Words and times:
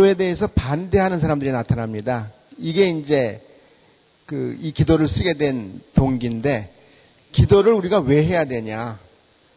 기도에 0.00 0.14
대해서 0.14 0.46
반대하는 0.46 1.18
사람들이 1.18 1.52
나타납니다. 1.52 2.30
이게 2.56 2.88
이제 2.88 3.42
그 4.24 4.56
이 4.60 4.72
기도를 4.72 5.08
쓰게 5.08 5.34
된 5.34 5.80
동기인데 5.94 6.72
기도를 7.32 7.72
우리가 7.74 7.98
왜 7.98 8.24
해야 8.24 8.44
되냐? 8.44 8.98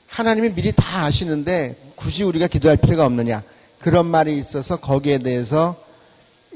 하나님이 0.08 0.54
미리 0.54 0.74
다 0.74 1.06
아시는데 1.06 1.78
굳이 1.96 2.24
우리가 2.24 2.48
기도할 2.48 2.78
필요가 2.78 3.06
없느냐? 3.06 3.42
그런 3.80 4.06
말이 4.06 4.38
있어서 4.38 4.78
거기에 4.78 5.20
대해서 5.20 5.82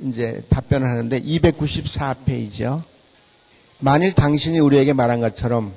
이제 0.04 0.44
답변을 0.50 0.88
하는데 0.88 1.22
294페이지요. 1.22 2.82
만일 3.80 4.14
당신이 4.14 4.60
우리에게 4.60 4.94
말한 4.94 5.22
것처럼 5.22 5.72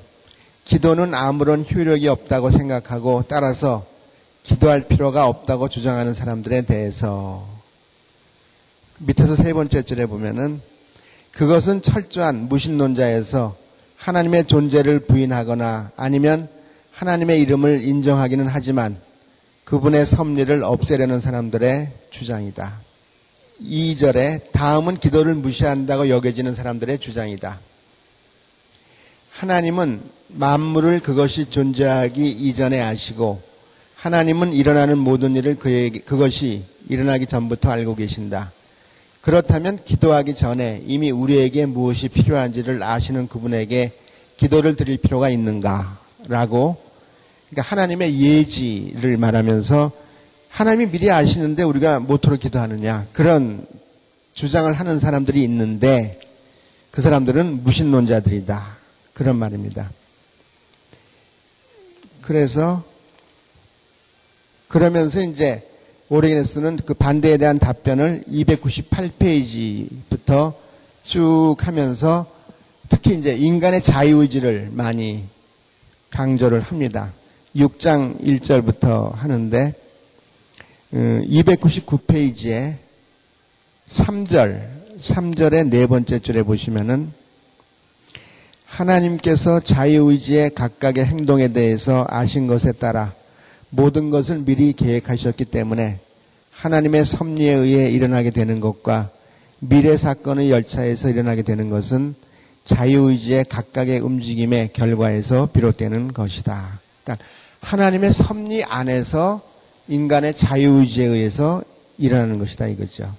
기도는 0.64 1.14
아무런 1.14 1.64
효력이 1.70 2.08
없다고 2.08 2.50
생각하고 2.50 3.25
따라서 3.28 3.86
기도할 4.42 4.88
필요가 4.88 5.28
없다고 5.28 5.69
주장하는 5.69 6.12
사람들에 6.12 6.62
대해서 6.62 7.50
밑에서 9.03 9.34
세 9.34 9.55
번째 9.55 9.83
줄에 9.83 10.05
보면은 10.05 10.61
그것은 11.33 11.81
철저한 11.81 12.48
무신론자에서 12.48 13.56
하나님의 13.97 14.47
존재를 14.47 15.01
부인하거나 15.01 15.93
아니면 15.97 16.48
하나님의 16.93 17.41
이름을 17.41 17.83
인정하기는 17.83 18.47
하지만 18.47 18.98
그분의 19.65 20.05
섭리를 20.05 20.62
없애려는 20.62 21.19
사람들의 21.19 21.93
주장이다. 22.11 22.81
2절에 23.62 24.53
다음은 24.53 24.98
기도를 24.98 25.34
무시한다고 25.34 26.11
여겨지는 26.11 26.55
사람들의 26.55 26.98
주장이다. 26.98 27.59
하나님은 29.31 30.03
만물을 30.28 31.01
그것이 31.01 31.48
존재하기 31.48 32.28
이전에 32.28 32.81
아시고 32.83 33.41
하나님은 33.97 34.53
일어나는 34.53 34.98
모든 34.98 35.37
일을 35.37 35.56
그에게, 35.56 36.01
그것이 36.01 36.65
일어나기 36.89 37.27
전부터 37.27 37.71
알고 37.71 37.95
계신다. 37.95 38.53
그렇다면 39.20 39.78
기도하기 39.84 40.34
전에 40.34 40.82
이미 40.86 41.10
우리에게 41.10 41.66
무엇이 41.66 42.08
필요한지를 42.08 42.82
아시는 42.82 43.28
그분에게 43.28 43.92
기도를 44.36 44.76
드릴 44.76 44.96
필요가 44.96 45.28
있는가? 45.28 45.98
라고 46.26 46.76
그러니까 47.50 47.70
하나님의 47.70 48.20
예지를 48.20 49.16
말하면서 49.16 49.92
하나님이 50.48 50.91
미리 50.91 51.10
아시는데 51.10 51.62
우리가 51.62 52.00
모토로 52.00 52.36
기도하느냐 52.36 53.06
그런 53.12 53.66
주장을 54.34 54.72
하는 54.72 54.98
사람들이 54.98 55.42
있는데 55.44 56.18
그 56.91 57.00
사람들은 57.00 57.62
무신론자들이다 57.62 58.78
그런 59.12 59.36
말입니다. 59.36 59.91
그래서 62.22 62.84
그러면서 64.69 65.20
이제 65.20 65.69
오리게네스는 66.12 66.78
그 66.84 66.93
반대에 66.93 67.37
대한 67.37 67.56
답변을 67.56 68.25
298페이지부터 68.28 70.54
쭉 71.04 71.54
하면서 71.60 72.26
특히 72.88 73.16
이제 73.16 73.37
인간의 73.37 73.81
자유의지를 73.81 74.71
많이 74.72 75.22
강조를 76.10 76.62
합니다. 76.62 77.12
6장 77.54 78.25
1절부터 78.25 79.12
하는데 79.12 79.72
299페이지에 80.93 82.75
어, 82.75 82.78
3절, 83.88 84.98
3절의 84.98 85.69
네 85.69 85.87
번째 85.87 86.19
줄에 86.19 86.42
보시면은 86.42 87.12
하나님께서 88.65 89.60
자유의지의 89.60 90.56
각각의 90.56 91.06
행동에 91.06 91.47
대해서 91.48 92.04
아신 92.09 92.48
것에 92.48 92.72
따라 92.72 93.15
모든 93.70 94.10
것을 94.10 94.41
미리 94.41 94.72
계획하셨기 94.72 95.47
때문에 95.47 96.00
하나님의 96.50 97.06
섭리에 97.06 97.53
의해 97.53 97.91
일어나게 97.91 98.31
되는 98.31 98.60
것과 98.60 99.10
미래 99.60 99.97
사건의 99.97 100.50
열차에서 100.50 101.08
일어나게 101.08 101.42
되는 101.42 101.70
것은 101.70 102.14
자유의지의 102.64 103.47
각각의 103.47 104.00
움직임의 104.00 104.72
결과에서 104.72 105.47
비롯되는 105.47 106.12
것이다. 106.12 106.80
그러니까 107.03 107.25
하나님의 107.60 108.12
섭리 108.12 108.64
안에서 108.64 109.42
인간의 109.88 110.34
자유의지에 110.34 111.06
의해서 111.06 111.62
일어나는 111.98 112.38
것이다 112.38 112.66
이거죠. 112.69 113.14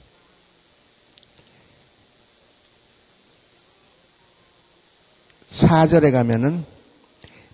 사절에 5.50 6.12
가면은 6.12 6.64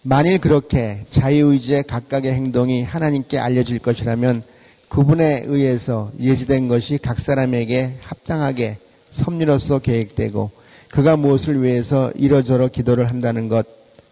만일 0.03 0.39
그렇게 0.39 1.03
자유의지의 1.09 1.83
각각의 1.83 2.33
행동이 2.33 2.83
하나님께 2.83 3.39
알려질 3.39 3.79
것이라면 3.79 4.43
그분에 4.89 5.43
의해서 5.45 6.11
예지된 6.19 6.67
것이 6.67 6.97
각 6.97 7.19
사람에게 7.19 7.95
합당하게 8.01 8.77
섭리로서 9.09 9.79
계획되고 9.79 10.51
그가 10.89 11.17
무엇을 11.17 11.61
위해서 11.61 12.11
이러저러 12.15 12.69
기도를 12.69 13.09
한다는 13.09 13.49
것, 13.49 13.67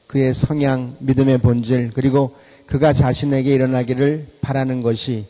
그의 0.07 0.33
성향, 0.33 0.95
믿음의 0.99 1.37
본질, 1.37 1.91
그리고 1.93 2.35
그가 2.65 2.91
자신에게 2.91 3.53
일어나기를 3.53 4.27
바라는 4.41 4.81
것이 4.81 5.25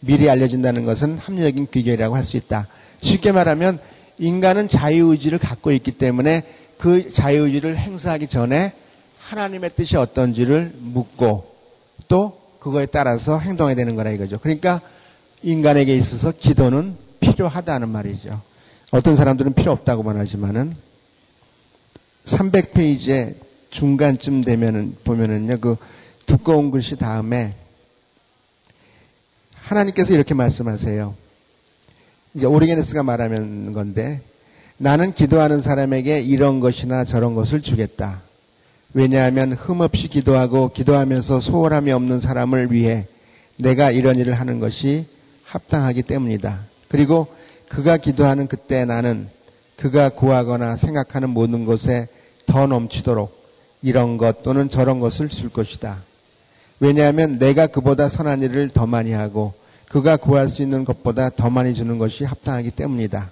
미리 0.00 0.28
알려진다는 0.28 0.84
것은 0.84 1.18
합리적인 1.18 1.68
귀결이라고 1.70 2.16
할 2.16 2.24
수 2.24 2.36
있다. 2.36 2.66
쉽게 3.00 3.30
말하면 3.30 3.78
인간은 4.18 4.68
자유의지를 4.68 5.38
갖고 5.38 5.70
있기 5.70 5.92
때문에 5.92 6.42
그 6.78 7.08
자유의지를 7.08 7.76
행사하기 7.76 8.26
전에 8.26 8.72
하나님의 9.28 9.70
뜻이 9.76 9.96
어떤지를 9.96 10.72
묻고 10.78 11.54
또 12.08 12.40
그거에 12.60 12.86
따라서 12.86 13.38
행동해야 13.38 13.76
되는 13.76 13.94
거라 13.94 14.10
이거죠. 14.10 14.38
그러니까 14.38 14.80
인간에게 15.42 15.94
있어서 15.94 16.32
기도는 16.32 16.96
필요하다는 17.20 17.90
말이죠. 17.90 18.40
어떤 18.90 19.16
사람들은 19.16 19.52
필요 19.52 19.72
없다고만 19.72 20.16
하지만은 20.16 20.72
300페이지에 22.24 23.34
중간쯤 23.68 24.40
되면은 24.40 24.96
보면은요 25.04 25.60
그 25.60 25.76
두꺼운 26.24 26.70
글씨 26.70 26.96
다음에 26.96 27.54
하나님께서 29.52 30.14
이렇게 30.14 30.32
말씀하세요. 30.32 31.14
이제 32.32 32.46
오리게네스가 32.46 33.02
말하는 33.02 33.74
건데 33.74 34.22
나는 34.78 35.12
기도하는 35.12 35.60
사람에게 35.60 36.20
이런 36.20 36.60
것이나 36.60 37.04
저런 37.04 37.34
것을 37.34 37.60
주겠다. 37.60 38.22
왜냐하면 38.94 39.52
흠없이 39.52 40.08
기도하고 40.08 40.70
기도하면서 40.70 41.40
소홀함이 41.40 41.92
없는 41.92 42.20
사람을 42.20 42.72
위해 42.72 43.06
내가 43.58 43.90
이런 43.90 44.16
일을 44.16 44.32
하는 44.32 44.60
것이 44.60 45.06
합당하기 45.44 46.02
때문이다. 46.04 46.60
그리고 46.88 47.26
그가 47.68 47.98
기도하는 47.98 48.46
그때 48.46 48.86
나는 48.86 49.28
그가 49.76 50.08
구하거나 50.08 50.76
생각하는 50.76 51.30
모든 51.30 51.66
것에 51.66 52.08
더 52.46 52.66
넘치도록 52.66 53.36
이런 53.82 54.16
것 54.16 54.42
또는 54.42 54.70
저런 54.70 55.00
것을 55.00 55.28
줄 55.28 55.50
것이다. 55.50 56.02
왜냐하면 56.80 57.38
내가 57.38 57.66
그보다 57.66 58.08
선한 58.08 58.42
일을 58.42 58.70
더 58.70 58.86
많이 58.86 59.12
하고 59.12 59.52
그가 59.88 60.16
구할 60.16 60.48
수 60.48 60.62
있는 60.62 60.84
것보다 60.84 61.28
더 61.28 61.50
많이 61.50 61.74
주는 61.74 61.98
것이 61.98 62.24
합당하기 62.24 62.70
때문이다. 62.70 63.30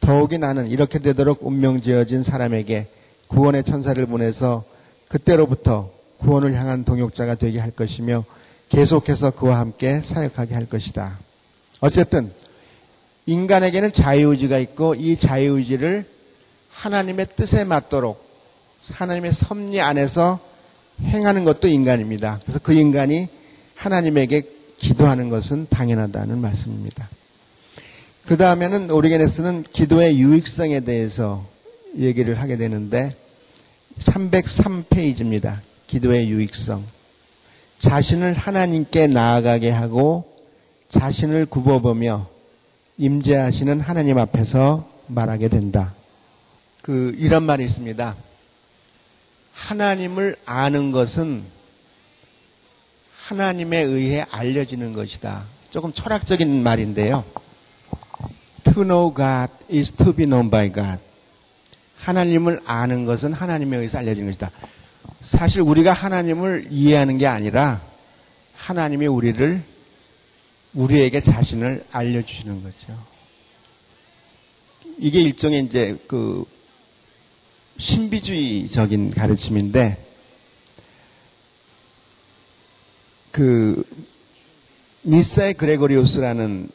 더욱이 0.00 0.38
나는 0.38 0.68
이렇게 0.68 0.98
되도록 0.98 1.46
운명 1.46 1.80
지어진 1.80 2.22
사람에게 2.22 2.88
구원의 3.28 3.64
천사를 3.64 4.04
보내서 4.06 4.64
그때로부터 5.08 5.90
구원을 6.18 6.54
향한 6.54 6.84
동역자가 6.84 7.36
되게 7.36 7.58
할 7.58 7.70
것이며 7.70 8.24
계속해서 8.68 9.32
그와 9.32 9.58
함께 9.58 10.00
사역하게 10.00 10.54
할 10.54 10.66
것이다. 10.66 11.18
어쨌든 11.80 12.32
인간에게는 13.26 13.92
자유의지가 13.92 14.58
있고 14.58 14.94
이 14.94 15.16
자유의지를 15.16 16.06
하나님의 16.70 17.28
뜻에 17.36 17.64
맞도록 17.64 18.24
하나님의 18.92 19.32
섭리 19.32 19.80
안에서 19.80 20.40
행하는 21.02 21.44
것도 21.44 21.68
인간입니다. 21.68 22.40
그래서 22.42 22.58
그 22.60 22.72
인간이 22.72 23.28
하나님에게 23.74 24.42
기도하는 24.78 25.28
것은 25.28 25.66
당연하다는 25.68 26.38
말씀입니다. 26.38 27.08
그 28.26 28.36
다음에는 28.36 28.90
오리게네스는 28.90 29.64
기도의 29.72 30.18
유익성에 30.18 30.80
대해서 30.80 31.46
얘기를 31.96 32.40
하게 32.40 32.56
되는데 32.56 33.16
303페이지입니다. 33.98 35.60
기도의 35.86 36.28
유익성. 36.28 36.84
자신을 37.78 38.32
하나님께 38.32 39.06
나아가게 39.06 39.70
하고 39.70 40.36
자신을 40.88 41.46
굽어보며 41.46 42.28
임재하시는 42.98 43.80
하나님 43.80 44.18
앞에서 44.18 44.88
말하게 45.08 45.48
된다. 45.48 45.94
그 46.82 47.14
이런 47.18 47.42
말이 47.42 47.64
있습니다. 47.64 48.16
하나님을 49.52 50.36
아는 50.44 50.92
것은 50.92 51.44
하나님에 53.26 53.82
의해 53.82 54.24
알려지는 54.30 54.92
것이다. 54.92 55.44
조금 55.70 55.92
철학적인 55.92 56.62
말인데요. 56.62 57.24
To 58.64 58.84
know 58.84 59.12
God 59.14 59.52
is 59.70 59.92
to 59.92 60.14
be 60.14 60.26
known 60.26 60.48
by 60.50 60.72
God. 60.72 61.05
하나님을 62.06 62.60
아는 62.64 63.04
것은 63.04 63.32
하나님에 63.32 63.78
의해서 63.78 63.98
알려지는 63.98 64.28
것이다. 64.28 64.52
사실 65.20 65.60
우리가 65.60 65.92
하나님을 65.92 66.68
이해하는 66.70 67.18
게 67.18 67.26
아니라 67.26 67.82
하나님이 68.54 69.08
우리를 69.08 69.60
우리에게 70.74 71.20
자신을 71.20 71.84
알려주시는 71.90 72.62
거죠. 72.62 72.96
이게 74.98 75.20
일종의 75.20 75.64
이제 75.64 75.98
그 76.06 76.44
신비주의적인 77.76 79.10
가르침인데 79.10 80.06
그 83.32 83.82
니사의 85.04 85.54
그레고리우스라는 85.54 86.68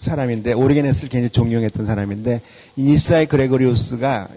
사람인데 0.00 0.54
오리게네스를 0.54 1.10
굉장히 1.10 1.30
존경했던 1.30 1.84
사람인데 1.84 2.40
니사의 2.78 3.26
그레고리우스가 3.26 4.28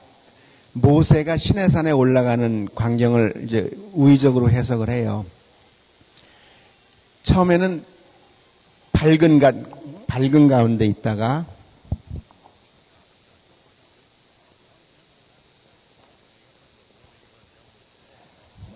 모세가 0.73 1.37
시내산에 1.37 1.91
올라가는 1.91 2.67
광경을 2.75 3.43
이제 3.45 3.69
우의적으로 3.93 4.49
해석을 4.49 4.89
해요. 4.89 5.25
처음에는 7.21 7.85
밝은 8.91 9.39
가, 9.39 9.53
밝은 10.07 10.49
가운데 10.49 10.85
있다가 10.85 11.45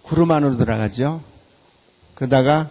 구름 0.04 0.32
안으로 0.32 0.56
들어가죠. 0.56 1.22
그러다가 2.16 2.70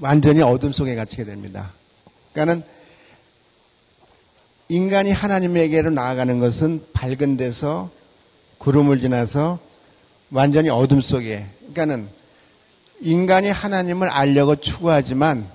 완전히 0.00 0.42
어둠 0.42 0.72
속에 0.72 0.94
갇히게 0.94 1.24
됩니다. 1.24 1.72
그러니까는 2.32 2.64
인간이 4.68 5.10
하나님에게로 5.12 5.90
나아가는 5.90 6.38
것은 6.40 6.84
밝은 6.92 7.36
데서 7.36 7.90
구름을 8.58 9.00
지나서 9.00 9.58
완전히 10.30 10.68
어둠 10.68 11.00
속에 11.00 11.46
그러니까는 11.72 12.08
인간이 13.00 13.48
하나님을 13.48 14.08
알려고 14.08 14.56
추구하지만 14.56 15.46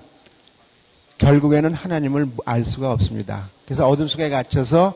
결국에는 1.18 1.74
하나님을 1.74 2.30
알 2.44 2.64
수가 2.64 2.90
없습니다. 2.92 3.48
그래서 3.64 3.86
어둠 3.86 4.08
속에 4.08 4.28
갇혀서 4.28 4.94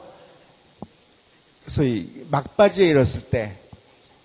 소위 1.67 2.11
막바지에 2.31 2.87
이뤘을 2.87 3.31
때 3.31 3.59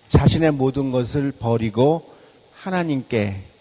자신의 0.08 0.52
모든 0.52 0.90
것을 0.90 1.32
버리고 1.32 2.12
하나님께 2.54 3.51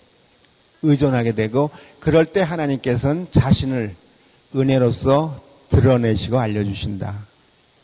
의존하게 0.84 1.34
되고 1.34 1.70
그럴 2.00 2.26
때 2.26 2.42
하나님께서는 2.42 3.28
자신을 3.32 3.96
은혜로서 4.56 5.36
드러내시고 5.70 6.40
알려주신다. 6.40 7.26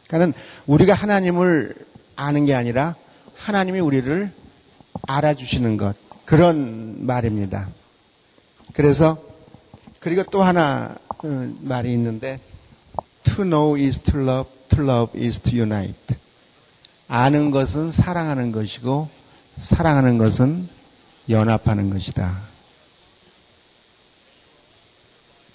그러니까 0.08 0.40
우리가 0.66 0.94
하나님을 0.94 1.76
아는 2.16 2.46
게 2.46 2.54
아니라 2.54 2.96
하나님이 3.36 3.80
우리를 3.80 4.32
알아주시는 5.08 5.78
것 5.78 5.96
그런 6.26 7.06
말입니다. 7.06 7.70
그래서 8.74 9.18
그리고 10.00 10.24
또 10.24 10.44
하나 10.44 10.96
어, 11.24 11.54
말이 11.62 11.92
있는데 11.94 12.40
to 13.24 13.44
know 13.44 13.76
is 13.78 14.00
to 14.00 14.22
love, 14.22 14.50
to 14.70 14.84
love 14.84 15.22
is 15.22 15.40
to 15.40 15.58
unite. 15.58 16.16
아는 17.08 17.52
것은 17.52 17.92
사랑하는 17.92 18.52
것이고 18.52 19.10
사랑하는 19.58 20.18
것은 20.18 20.68
연합하는 21.30 21.90
것이다. 21.90 22.38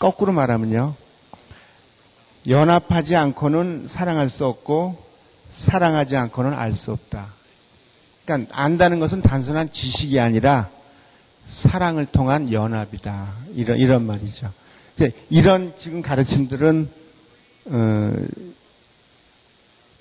거꾸로 0.03 0.33
말하면요. 0.33 0.97
연합하지 2.49 3.15
않고는 3.15 3.87
사랑할 3.87 4.29
수 4.29 4.45
없고 4.45 5.01
사랑하지 5.53 6.17
않고는 6.17 6.55
알 6.55 6.75
수 6.75 6.91
없다. 6.91 7.33
그러니까 8.25 8.53
안다는 8.61 8.99
것은 8.99 9.23
단순한 9.23 9.71
지식이 9.71 10.19
아니라 10.19 10.69
사랑을 11.47 12.07
통한 12.07 12.53
연합이다. 12.53 13.33
이런 13.55 13.79
이런 13.79 14.05
말이죠. 14.05 14.53
이런 15.31 15.73
지금 15.77 16.03
가르침들은 16.03 16.91
어, 17.67 18.13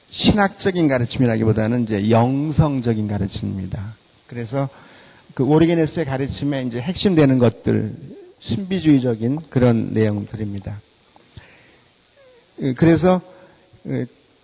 신학적인 0.09 0.87
가르침이라기보다는 0.87 1.83
이제 1.83 2.09
영성적인 2.09 3.07
가르침입니다. 3.07 3.93
그래서 4.25 4.67
그 5.35 5.43
오리게네스의 5.43 6.07
가르침에 6.07 6.63
이제 6.63 6.81
핵심되는 6.81 7.37
것들 7.37 8.20
신비주의적인 8.41 9.39
그런 9.49 9.93
내용들입니다. 9.93 10.79
그래서 12.75 13.21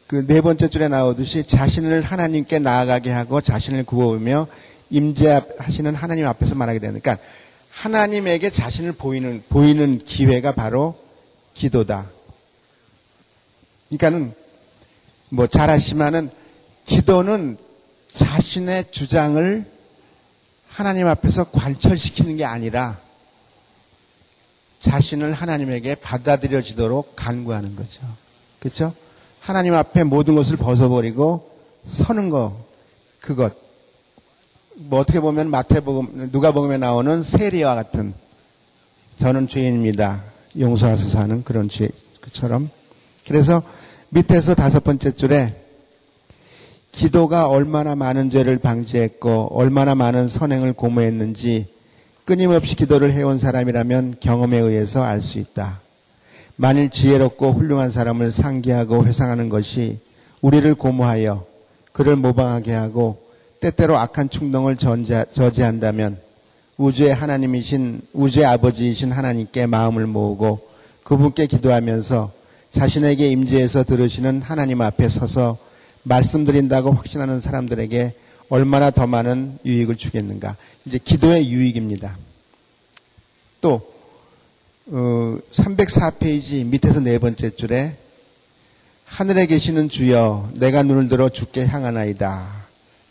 그 0.08 0.26
네 0.26 0.40
번째 0.40 0.70
줄에 0.70 0.88
나오듯이 0.88 1.44
자신을 1.44 2.02
하나님께 2.02 2.60
나아가게 2.60 3.12
하고 3.12 3.42
자신을 3.42 3.84
구워오며 3.84 4.48
임재하시는 4.90 5.94
하나님 5.96 6.26
앞에서 6.28 6.56
말하게 6.56 6.80
되는 6.80 7.02
그러니까 7.02 7.22
하나님에게 7.70 8.50
자신을 8.50 8.94
보이는 8.94 9.44
보이는 9.50 9.98
기회가 9.98 10.54
바로 10.54 10.96
기도다. 11.54 12.10
그러니까는 13.90 14.34
뭐 15.28 15.46
잘하시면은 15.46 16.30
기도는 16.86 17.58
자신의 18.08 18.86
주장을 18.92 19.66
하나님 20.70 21.08
앞에서 21.08 21.52
관철시키는 21.52 22.38
게 22.38 22.46
아니라 22.46 22.98
자신을 24.80 25.34
하나님에게 25.34 25.96
받아들여지도록 25.96 27.16
간구하는 27.16 27.76
거죠. 27.76 28.02
그렇죠? 28.60 28.94
하나님 29.40 29.74
앞에 29.74 30.04
모든 30.04 30.36
것을 30.36 30.58
벗어버리고 30.58 31.50
서는 31.86 32.30
거 32.30 32.66
그것 33.22 33.56
뭐 34.76 35.00
어떻게 35.00 35.20
보면 35.20 35.50
마태복음 35.50 36.30
누가복음에 36.32 36.78
나오는 36.78 37.24
세리와 37.24 37.76
같은 37.76 38.14
저는 39.18 39.48
죄인입니다. 39.48 40.24
용서하소서 40.60 41.20
하는 41.20 41.44
그런 41.44 41.70
죄처럼 41.70 42.70
그래서 43.28 43.64
밑에서 44.10 44.54
다섯 44.56 44.84
번째 44.84 45.12
줄에 45.12 45.64
기도가 46.92 47.48
얼마나 47.48 47.96
많은 47.96 48.30
죄를 48.30 48.58
방지했고 48.58 49.50
얼마나 49.52 49.96
많은 49.96 50.30
선행을 50.30 50.74
고무했는지 50.74 51.68
끊임없이 52.28 52.76
기도를 52.76 53.14
해온 53.14 53.38
사람이라면 53.38 54.16
경험에 54.20 54.58
의해서 54.58 55.02
알 55.02 55.22
수 55.22 55.40
있다. 55.40 55.80
만일 56.58 56.90
지혜롭고 56.90 57.54
훌륭한 57.54 57.90
사람을 57.90 58.34
상기하고 58.34 59.06
회상하는 59.06 59.48
것이 59.48 60.00
우리를 60.42 60.76
고무하여 60.76 61.46
그를 61.94 62.18
모방하게 62.18 62.74
하고 62.74 63.24
때때로 63.62 63.98
악한 63.98 64.30
충동을 64.30 64.76
저지한다면 64.76 66.18
우주의 66.76 67.14
하나님이신 67.14 68.02
우주의 68.12 68.46
아버지이신 68.46 69.14
하나님께 69.14 69.66
마음을 69.66 70.06
모으고 70.06 70.68
그분께 71.04 71.48
기도하면서 71.48 72.34
자신에게 72.72 73.30
임재해서 73.30 73.86
들으시는 73.86 74.42
하나님 74.42 74.82
앞에 74.82 75.08
서서 75.08 75.58
말씀드린다고 76.04 76.92
확신하는 76.92 77.40
사람들에게 77.40 78.16
얼마나 78.50 78.92
더 78.92 79.08
많은 79.08 79.58
유익을 79.66 79.96
주겠는가. 79.96 80.56
이제 80.86 80.98
기도의 80.98 81.50
유익입니다. 81.50 82.18
또 83.62 83.94
어, 84.88 85.38
304페이지 85.52 86.66
밑에서 86.66 87.02
네 87.02 87.20
번째 87.20 87.50
줄에 87.50 87.98
하늘에 89.06 89.46
계시는 89.46 89.90
주여 89.90 90.52
내가 90.56 90.84
눈을 90.84 91.08
들어 91.08 91.30
주께 91.30 91.66
향하나이다. 91.66 92.68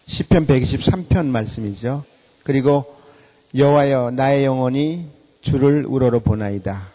10편 0.08 0.46
123편 0.46 1.26
말씀이죠. 1.26 2.04
그리고 2.44 2.96
여호와여 3.54 4.12
나의 4.12 4.44
영혼이 4.44 5.06
주를 5.40 5.84
우러러 5.86 6.20
보나이다. 6.20 6.88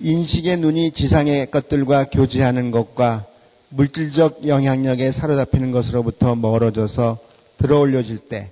인식의 0.00 0.58
눈이 0.58 0.92
지상의 0.92 1.50
것들과 1.50 2.04
교제하는 2.04 2.70
것과 2.70 3.26
물질적 3.70 4.46
영향력에 4.46 5.12
사로잡히는 5.12 5.72
것으로부터 5.72 6.34
멀어져서 6.34 7.18
들어올려질 7.58 8.18
때, 8.18 8.50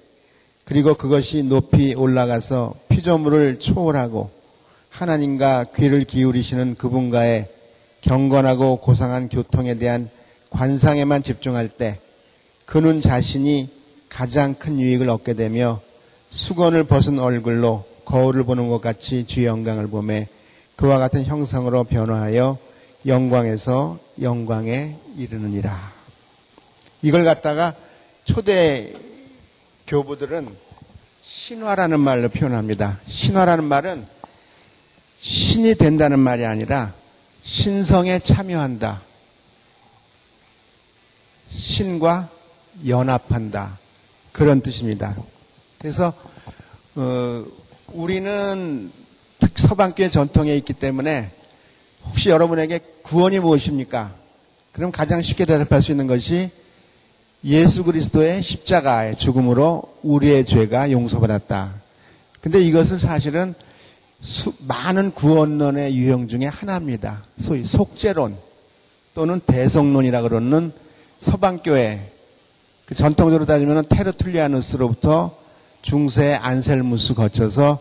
그리고 0.64 0.94
그것이 0.94 1.42
높이 1.42 1.94
올라가서 1.94 2.74
피조물을 2.88 3.58
초월하고 3.58 4.30
하나님과 4.90 5.66
귀를 5.76 6.04
기울이시는 6.04 6.74
그분과의 6.76 7.48
경건하고 8.00 8.76
고상한 8.76 9.28
교통에 9.28 9.76
대한 9.76 10.10
관상에만 10.50 11.22
집중할 11.22 11.68
때, 11.68 11.98
그는 12.66 13.00
자신이 13.00 13.70
가장 14.08 14.54
큰 14.54 14.80
유익을 14.80 15.08
얻게 15.08 15.34
되며 15.34 15.80
수건을 16.30 16.84
벗은 16.84 17.18
얼굴로 17.18 17.84
거울을 18.04 18.44
보는 18.44 18.68
것 18.68 18.80
같이 18.80 19.24
주의 19.26 19.46
영광을 19.46 19.86
보매 19.86 20.28
그와 20.76 20.98
같은 20.98 21.24
형상으로 21.24 21.84
변화하여 21.84 22.58
영광에서 23.06 23.98
영광에 24.20 24.96
이르느니라. 25.16 25.92
이걸 27.02 27.24
갖다가 27.24 27.74
초대 28.24 28.92
교부들은 29.86 30.48
신화라는 31.22 32.00
말로 32.00 32.28
표현합니다. 32.28 32.98
신화라는 33.06 33.64
말은 33.64 34.06
신이 35.20 35.76
된다는 35.76 36.18
말이 36.18 36.44
아니라 36.44 36.94
신성에 37.42 38.18
참여한다. 38.18 39.02
신과 41.50 42.28
연합한다. 42.86 43.78
그런 44.32 44.60
뜻입니다. 44.60 45.16
그래서 45.78 46.12
어, 46.96 47.44
우리는 47.92 48.90
서방교회 49.54 50.10
전통에 50.10 50.54
있기 50.56 50.72
때문에 50.74 51.30
혹시 52.06 52.30
여러분에게 52.30 52.80
구원이 53.02 53.40
무엇입니까? 53.40 54.14
그럼 54.72 54.92
가장 54.92 55.22
쉽게 55.22 55.44
대답할 55.44 55.82
수 55.82 55.90
있는 55.90 56.06
것이 56.06 56.50
예수 57.44 57.84
그리스도의 57.84 58.42
십자가의 58.42 59.16
죽음으로 59.16 59.82
우리의 60.02 60.44
죄가 60.44 60.90
용서받았다. 60.90 61.74
근데 62.40 62.60
이것은 62.60 62.98
사실은 62.98 63.54
수, 64.20 64.52
많은 64.60 65.12
구원론의 65.12 65.96
유형 65.96 66.28
중에 66.28 66.46
하나입니다. 66.46 67.22
소위 67.38 67.64
속죄론 67.64 68.36
또는 69.14 69.40
대성론이라 69.40 70.22
그러는 70.22 70.72
서방교회 71.20 72.12
그 72.86 72.94
전통적으로 72.94 73.46
따지면 73.46 73.84
테르툴리아누스로부터 73.88 75.36
중세 75.82 76.34
안셀무스 76.34 77.14
거쳐서 77.14 77.80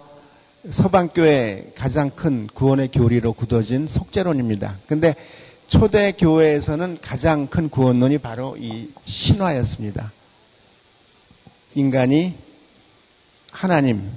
서방교회 0.70 1.74
가장 1.76 2.10
큰 2.10 2.48
구원의 2.48 2.90
교리로 2.92 3.34
굳어진 3.34 3.86
속죄론입니다. 3.88 4.80
근데 4.88 5.16
초대 5.68 6.12
교회에서는 6.12 6.98
가장 7.02 7.48
큰 7.48 7.70
구원론이 7.70 8.18
바로 8.20 8.56
이 8.58 8.90
신화였습니다. 9.06 10.12
인간이 11.76 12.36
하나님 13.52 14.10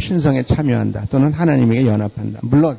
신성에 0.00 0.42
참여한다 0.42 1.06
또는 1.10 1.32
하나님에게 1.32 1.86
연합한다. 1.86 2.40
물론 2.42 2.78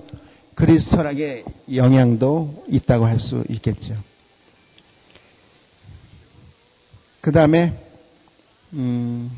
그리스도락의 0.55 1.45
영향도 1.73 2.65
있다고 2.67 3.05
할 3.05 3.19
수 3.19 3.43
있겠죠. 3.49 3.95
그 7.21 7.31
다음에 7.31 7.73
음, 8.73 9.31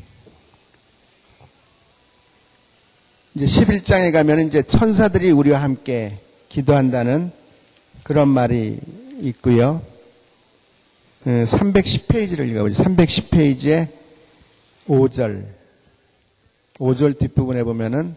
이제 3.38 3.46
11장에 3.46 4.10
가면 4.10 4.48
이제 4.48 4.62
천사들이 4.62 5.30
우리와 5.30 5.62
함께 5.62 6.18
기도한다는 6.48 7.30
그런 8.02 8.26
말이 8.26 8.80
있고요. 9.20 9.80
310페이지를 11.24 12.38
그 12.38 12.42
읽어보죠. 12.42 12.82
310페이지에 12.82 13.90
5절. 14.88 15.44
5절 16.80 17.16
뒷부분에 17.20 17.62
보면은 17.62 18.16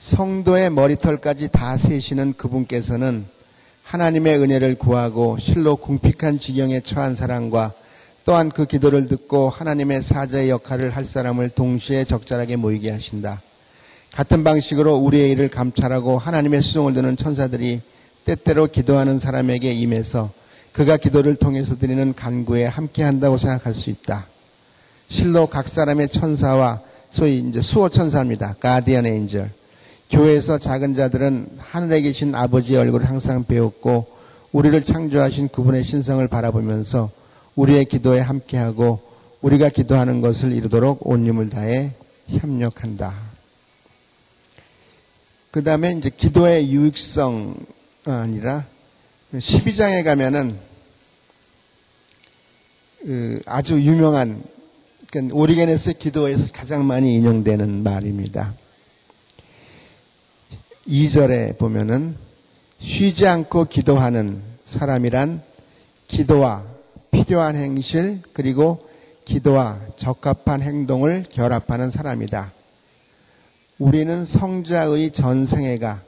성도의 0.00 0.70
머리털까지 0.70 1.50
다 1.52 1.76
세시는 1.76 2.32
그분께서는 2.32 3.24
하나님의 3.84 4.40
은혜를 4.40 4.74
구하고 4.78 5.38
실로 5.38 5.76
궁핍한 5.76 6.40
지경에 6.40 6.80
처한 6.80 7.14
사람과 7.14 7.72
또한 8.24 8.50
그 8.50 8.66
기도를 8.66 9.06
듣고 9.06 9.48
하나님의 9.48 10.02
사자의 10.02 10.50
역할을 10.50 10.90
할 10.90 11.04
사람을 11.04 11.50
동시에 11.50 12.02
적절하게 12.02 12.56
모이게 12.56 12.90
하신다. 12.90 13.42
같은 14.18 14.42
방식으로 14.42 14.96
우리의 14.96 15.30
일을 15.30 15.48
감찰하고 15.48 16.18
하나님의 16.18 16.60
수종을 16.60 16.92
드는 16.92 17.16
천사들이 17.16 17.82
때때로 18.24 18.66
기도하는 18.66 19.20
사람에게 19.20 19.70
임해서 19.70 20.32
그가 20.72 20.96
기도를 20.96 21.36
통해서 21.36 21.78
드리는 21.78 22.12
간구에 22.12 22.64
함께 22.64 23.04
한다고 23.04 23.36
생각할 23.36 23.72
수 23.74 23.90
있다. 23.90 24.26
실로 25.06 25.46
각 25.46 25.68
사람의 25.68 26.08
천사와 26.08 26.80
소위 27.10 27.38
이제 27.38 27.60
수호 27.60 27.88
천사입니다. 27.88 28.56
가디언 28.58 29.06
에인절. 29.06 29.52
교회에서 30.10 30.58
작은 30.58 30.94
자들은 30.94 31.50
하늘에 31.58 32.00
계신 32.00 32.34
아버지의 32.34 32.80
얼굴을 32.80 33.08
항상 33.08 33.44
배웠고 33.44 34.08
우리를 34.50 34.82
창조하신 34.82 35.50
그분의 35.50 35.84
신성을 35.84 36.26
바라보면서 36.26 37.12
우리의 37.54 37.84
기도에 37.84 38.18
함께하고 38.18 38.98
우리가 39.42 39.68
기도하는 39.68 40.20
것을 40.22 40.50
이루도록 40.50 41.06
온 41.06 41.24
힘을 41.24 41.50
다해 41.50 41.92
협력한다. 42.26 43.27
그 45.50 45.64
다음에 45.64 45.92
이제 45.92 46.10
기도의 46.10 46.70
유익성 46.70 47.56
아니라 48.04 48.66
12장에 49.34 50.04
가면은 50.04 50.58
그 53.00 53.40
아주 53.46 53.80
유명한 53.80 54.42
그러니까 55.10 55.34
오리게네스 55.34 55.94
기도에서 55.94 56.52
가장 56.52 56.86
많이 56.86 57.14
인용되는 57.14 57.82
말입니다. 57.82 58.52
2절에 60.86 61.56
보면은 61.56 62.16
쉬지 62.78 63.26
않고 63.26 63.66
기도하는 63.66 64.42
사람이란 64.64 65.42
기도와 66.08 66.64
필요한 67.10 67.56
행실 67.56 68.20
그리고 68.34 68.86
기도와 69.24 69.80
적합한 69.96 70.62
행동을 70.62 71.24
결합하는 71.30 71.90
사람이다. 71.90 72.57
우리는 73.78 74.24
성자의 74.24 75.12
전생애가 75.12 76.02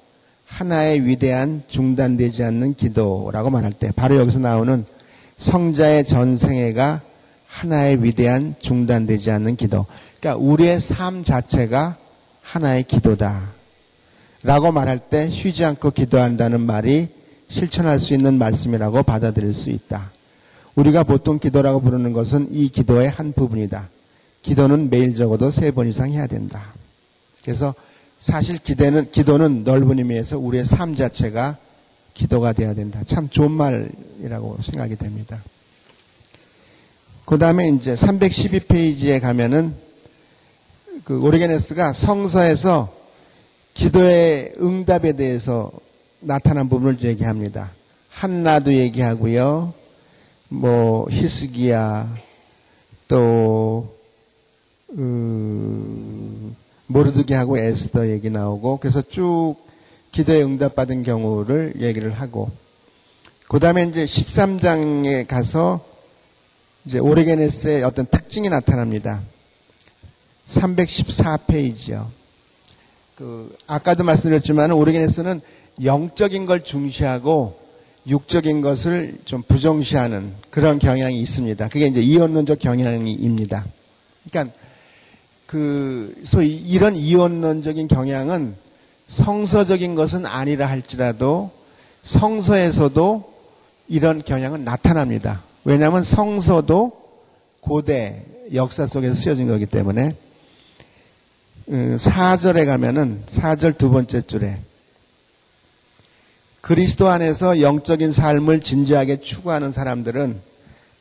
하나의 0.44 1.06
위대한 1.06 1.62
중단되지 1.68 2.42
않는 2.42 2.74
기도라고 2.74 3.50
말할 3.50 3.72
때 3.72 3.92
바로 3.94 4.16
여기서 4.16 4.40
나오는 4.40 4.84
성자의 5.36 6.04
전생애가 6.04 7.00
하나의 7.46 8.02
위대한 8.02 8.56
중단되지 8.58 9.30
않는 9.30 9.56
기도. 9.56 9.86
그러니까 10.18 10.44
우리의 10.44 10.80
삶 10.80 11.22
자체가 11.22 11.96
하나의 12.42 12.82
기도다. 12.82 13.50
라고 14.42 14.72
말할 14.72 14.98
때 14.98 15.30
쉬지 15.30 15.64
않고 15.64 15.90
기도한다는 15.92 16.60
말이 16.60 17.08
실천할 17.48 18.00
수 18.00 18.14
있는 18.14 18.34
말씀이라고 18.38 19.02
받아들일 19.04 19.54
수 19.54 19.70
있다. 19.70 20.10
우리가 20.74 21.04
보통 21.04 21.38
기도라고 21.38 21.80
부르는 21.80 22.12
것은 22.12 22.48
이 22.50 22.68
기도의 22.68 23.10
한 23.10 23.32
부분이다. 23.32 23.88
기도는 24.42 24.90
매일 24.90 25.14
적어도 25.14 25.50
세 25.50 25.70
번 25.70 25.88
이상 25.88 26.10
해야 26.12 26.26
된다. 26.26 26.72
그래서 27.44 27.74
사실 28.18 28.58
기대는, 28.58 29.10
기도는 29.10 29.64
넓은 29.64 29.98
의미에서 29.98 30.38
우리의 30.38 30.64
삶 30.64 30.94
자체가 30.94 31.56
기도가 32.14 32.52
돼야 32.52 32.74
된다. 32.74 33.02
참 33.06 33.28
좋은 33.30 33.50
말이라고 33.50 34.58
생각이 34.62 34.96
됩니다. 34.96 35.42
그 37.24 37.38
다음에 37.38 37.68
이제 37.68 37.94
312페이지에 37.94 39.20
가면은 39.20 39.74
그 41.04 41.20
오리게네스가 41.20 41.92
성서에서 41.92 42.92
기도의 43.74 44.54
응답에 44.60 45.12
대해서 45.12 45.70
나타난 46.20 46.68
부분을 46.68 47.02
얘기합니다. 47.02 47.70
한나도 48.10 48.74
얘기하고요. 48.74 49.72
뭐 50.48 51.06
히스기야 51.08 52.14
또 53.08 53.96
음, 54.92 56.54
모르드게하고 56.90 57.58
에스더 57.58 58.10
얘기 58.10 58.30
나오고 58.30 58.78
그래서 58.78 59.00
쭉 59.02 59.56
기도에 60.10 60.42
응답받은 60.42 61.02
경우를 61.02 61.74
얘기를 61.80 62.10
하고 62.10 62.50
그 63.48 63.58
다음에 63.60 63.84
이제 63.84 64.04
13장에 64.04 65.26
가서 65.26 65.84
이제 66.84 66.98
오레게네스의 66.98 67.84
어떤 67.84 68.06
특징이 68.06 68.48
나타납니다. 68.48 69.22
314페이지요. 70.48 72.06
그 73.14 73.54
아까도 73.66 74.02
말씀드렸지만 74.02 74.72
오레게네스는 74.72 75.40
영적인 75.84 76.46
걸 76.46 76.62
중시하고 76.62 77.58
육적인 78.06 78.62
것을 78.62 79.18
좀 79.24 79.42
부정시하는 79.42 80.32
그런 80.50 80.78
경향이 80.78 81.20
있습니다. 81.20 81.68
그게 81.68 81.86
이제 81.86 82.00
이원론적 82.00 82.58
경향입니다. 82.58 83.66
그러니까 84.28 84.56
그 85.50 86.14
소위 86.22 86.54
이런 86.54 86.94
이원론적인 86.94 87.88
경향은 87.88 88.54
성서적인 89.08 89.96
것은 89.96 90.24
아니라 90.24 90.68
할지라도 90.68 91.50
성서에서도 92.04 93.32
이런 93.88 94.22
경향은 94.22 94.62
나타납니다. 94.62 95.42
왜냐하면 95.64 96.04
성서도 96.04 96.92
고대 97.60 98.24
역사 98.54 98.86
속에서 98.86 99.16
쓰여진 99.16 99.48
거기 99.48 99.66
때문에 99.66 100.14
4절에 101.68 102.60
음, 102.60 102.66
가면은 102.66 103.22
4절 103.26 103.76
두 103.76 103.90
번째 103.90 104.20
줄에 104.20 104.60
그리스도 106.60 107.08
안에서 107.08 107.60
영적인 107.60 108.12
삶을 108.12 108.60
진지하게 108.60 109.18
추구하는 109.18 109.72
사람들은 109.72 110.40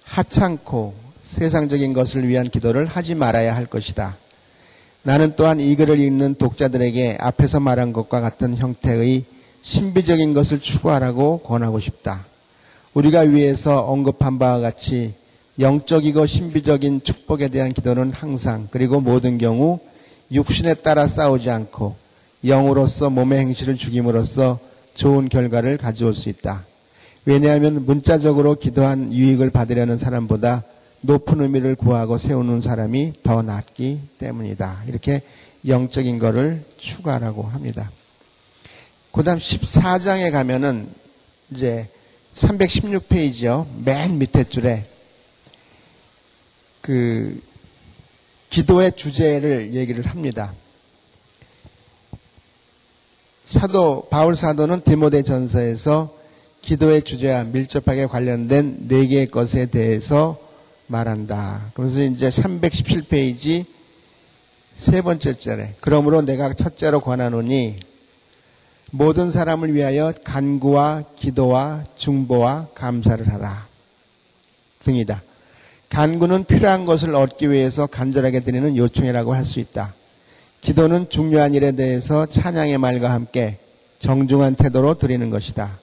하찮고 0.05 0.95
세상적인 1.21 1.93
것을 1.93 2.27
위한 2.27 2.49
기도를 2.49 2.87
하지 2.87 3.13
말아야 3.13 3.55
할 3.55 3.67
것이다. 3.67 4.17
나는 5.03 5.33
또한 5.35 5.59
이 5.59 5.75
글을 5.75 5.99
읽는 5.99 6.35
독자들에게 6.35 7.17
앞에서 7.19 7.59
말한 7.59 7.93
것과 7.93 8.19
같은 8.19 8.55
형태의 8.55 9.23
신비적인 9.61 10.33
것을 10.33 10.59
추구하라고 10.59 11.39
권하고 11.39 11.79
싶다. 11.79 12.25
우리가 12.93 13.21
위에서 13.21 13.81
언급한 13.81 14.39
바와 14.39 14.59
같이 14.59 15.13
영적이고 15.59 16.25
신비적인 16.25 17.03
축복에 17.03 17.49
대한 17.49 17.73
기도는 17.73 18.11
항상 18.11 18.67
그리고 18.71 18.99
모든 18.99 19.37
경우 19.37 19.79
육신에 20.31 20.75
따라 20.75 21.07
싸우지 21.07 21.49
않고 21.49 21.95
영으로서 22.45 23.09
몸의 23.09 23.39
행실을 23.39 23.75
죽임으로써 23.75 24.59
좋은 24.93 25.29
결과를 25.29 25.77
가져올 25.77 26.13
수 26.13 26.29
있다. 26.29 26.65
왜냐하면 27.25 27.85
문자적으로 27.85 28.55
기도한 28.55 29.13
유익을 29.13 29.49
받으려는 29.49 29.97
사람보다 29.97 30.63
높은 31.01 31.41
의미를 31.41 31.75
구하고 31.75 32.17
세우는 32.17 32.61
사람이 32.61 33.13
더 33.23 33.41
낫기 33.41 34.01
때문이다. 34.17 34.83
이렇게 34.87 35.21
영적인 35.67 36.19
거를 36.19 36.63
추가라고 36.77 37.43
합니다. 37.43 37.91
그 39.11 39.23
다음 39.23 39.37
14장에 39.37 40.31
가면은 40.31 40.89
이제 41.51 41.89
316페이지요. 42.35 43.67
맨 43.83 44.17
밑에 44.17 44.43
줄에 44.43 44.85
그 46.81 47.41
기도의 48.49 48.93
주제를 48.95 49.73
얘기를 49.73 50.05
합니다. 50.05 50.53
사도 53.45 54.07
바울 54.09 54.35
사도는 54.35 54.81
디모데 54.83 55.23
전서에서 55.23 56.15
기도의 56.61 57.03
주제와 57.03 57.45
밀접하게 57.45 58.05
관련된 58.05 58.87
네 58.87 59.07
개의 59.07 59.27
것에 59.27 59.65
대해서 59.67 60.48
말한다. 60.89 61.71
그래서 61.73 62.01
이제 62.01 62.29
317페이지 62.29 63.65
세 64.75 65.01
번째 65.01 65.37
절에 65.37 65.75
그러므로 65.79 66.21
내가 66.21 66.53
첫째로 66.53 66.99
권하노니 66.99 67.77
모든 68.91 69.29
사람을 69.29 69.73
위하여 69.75 70.13
간구와 70.23 71.03
기도와 71.15 71.85
중보와 71.95 72.69
감사를 72.73 73.31
하라 73.31 73.67
등이다. 74.83 75.21
간구는 75.89 76.45
필요한 76.45 76.85
것을 76.85 77.15
얻기 77.15 77.51
위해서 77.51 77.85
간절하게 77.87 78.41
드리는 78.41 78.75
요청이라고 78.75 79.33
할 79.33 79.45
수 79.45 79.59
있다. 79.59 79.93
기도는 80.61 81.09
중요한 81.09 81.53
일에 81.53 81.71
대해서 81.71 82.25
찬양의 82.25 82.77
말과 82.79 83.11
함께 83.11 83.59
정중한 83.99 84.55
태도로 84.55 84.95
드리는 84.95 85.29
것이다. 85.29 85.79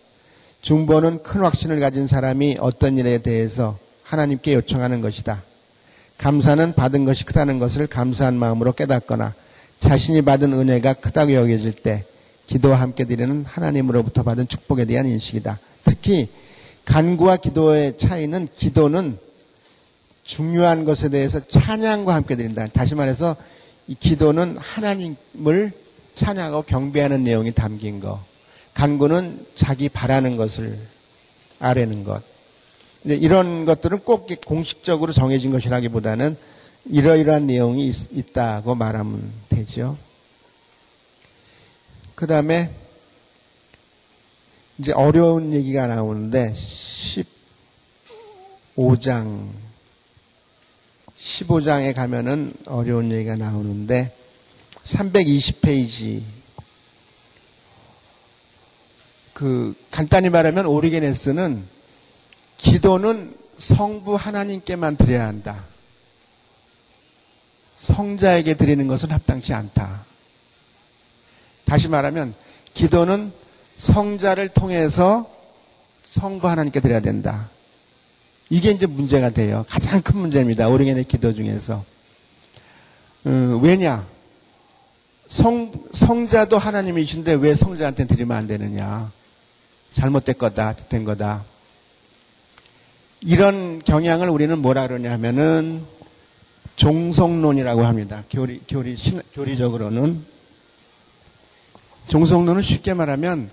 중보는 0.61 1.23
큰 1.23 1.43
확신을 1.43 1.81
가진 1.81 2.07
사람이 2.07 2.59
어떤 2.61 2.99
일에 2.99 3.19
대해서 3.19 3.79
하나님께 4.07 4.55
요청하는 4.55 5.01
것이다. 5.01 5.43
감사는 6.19 6.75
받은 6.75 7.05
것이 7.05 7.25
크다는 7.25 7.59
것을 7.59 7.87
감사한 7.87 8.37
마음으로 8.37 8.73
깨닫거나 8.73 9.35
자신이 9.81 10.23
받은 10.23 10.53
은혜가 10.53 10.95
크다고 10.95 11.35
여겨질 11.35 11.73
때 11.73 12.05
기도와 12.47 12.81
함께 12.81 13.05
드리는 13.05 13.45
하나님으로부터 13.45 14.23
받은 14.23 14.49
축복에 14.49 14.85
대한 14.85 15.07
인식이다. 15.07 15.59
특히 15.85 16.29
간구와 16.85 17.39
기도의 17.39 17.99
차이는 17.99 18.49
기도는 18.57 19.19
중요한 20.23 20.85
것에 20.85 21.09
대해서 21.09 21.41
찬양과 21.47 22.15
함께 22.15 22.37
드린다. 22.37 22.69
다시 22.69 22.95
말해서 22.95 23.37
이 23.89 23.95
기도는 23.95 24.57
하나님을 24.59 25.73
찬양하고 26.15 26.63
경배하는 26.63 27.25
내용이 27.25 27.53
담긴 27.53 28.01
거. 28.01 28.25
간구는 28.75 29.47
자기 29.55 29.89
바라는 29.89 30.37
것을 30.37 30.79
아뢰는 31.59 32.05
것. 32.05 32.36
이런 33.15 33.65
것들은 33.65 34.01
꼭 34.01 34.29
공식적으로 34.45 35.13
정해진 35.13 35.53
것이라기보다는 35.53 36.37
이러이러한 36.87 37.47
내용이 37.47 37.87
있, 37.89 38.33
다고 38.33 38.75
말하면 38.75 39.31
되죠. 39.49 39.97
그 42.15 42.27
다음에 42.27 42.71
이제 44.79 44.93
어려운 44.93 45.53
얘기가 45.53 45.87
나오는데 45.87 46.55
15장 48.77 49.49
15장에 51.19 51.95
가면은 51.95 52.53
어려운 52.67 53.11
얘기가 53.11 53.37
나오는데 53.37 54.15
320페이지 54.85 56.23
그 59.33 59.75
간단히 59.91 60.31
말하면 60.31 60.67
오리게네스는 60.67 61.76
기도는 62.59 63.35
성부 63.59 64.17
하나님께만 64.17 64.97
드려야 64.97 65.27
한다. 65.27 65.65
성자에게 67.77 68.55
드리는 68.55 68.87
것은 68.87 69.11
합당치 69.11 69.53
않다. 69.53 70.05
다시 71.65 71.89
말하면 71.89 72.35
기도는 72.75 73.33
성자를 73.77 74.49
통해서 74.49 75.31
성부 76.01 76.49
하나님께 76.49 76.81
드려야 76.81 77.01
된다. 77.01 77.49
이게 78.49 78.71
이제 78.71 78.87
문제가 78.87 79.31
돼요. 79.31 79.65
가장 79.69 80.01
큰 80.03 80.19
문제입니다. 80.19 80.69
오르겐의 80.69 81.05
기도 81.05 81.35
중에서. 81.35 81.85
어, 83.25 83.31
왜냐? 83.61 84.07
성, 85.27 85.73
성자도 85.93 86.57
하나님이신데 86.57 87.35
왜 87.35 87.55
성자한테 87.55 88.07
드리면 88.07 88.37
안 88.37 88.47
되느냐? 88.47 89.11
잘못된 89.91 90.39
거다, 90.39 90.77
된 90.77 91.05
거다. 91.05 91.45
이런 93.27 93.81
경향을 93.81 94.31
우리는 94.31 94.57
뭐라 94.57 94.87
그러냐 94.87 95.11
하면은 95.15 95.83
종성론이라고 96.77 97.85
합니다. 97.85 98.23
교리, 98.31 98.61
교리, 98.69 98.95
교리적으로는. 99.35 100.25
종성론은 102.07 102.63
쉽게 102.63 102.95
말하면 102.95 103.51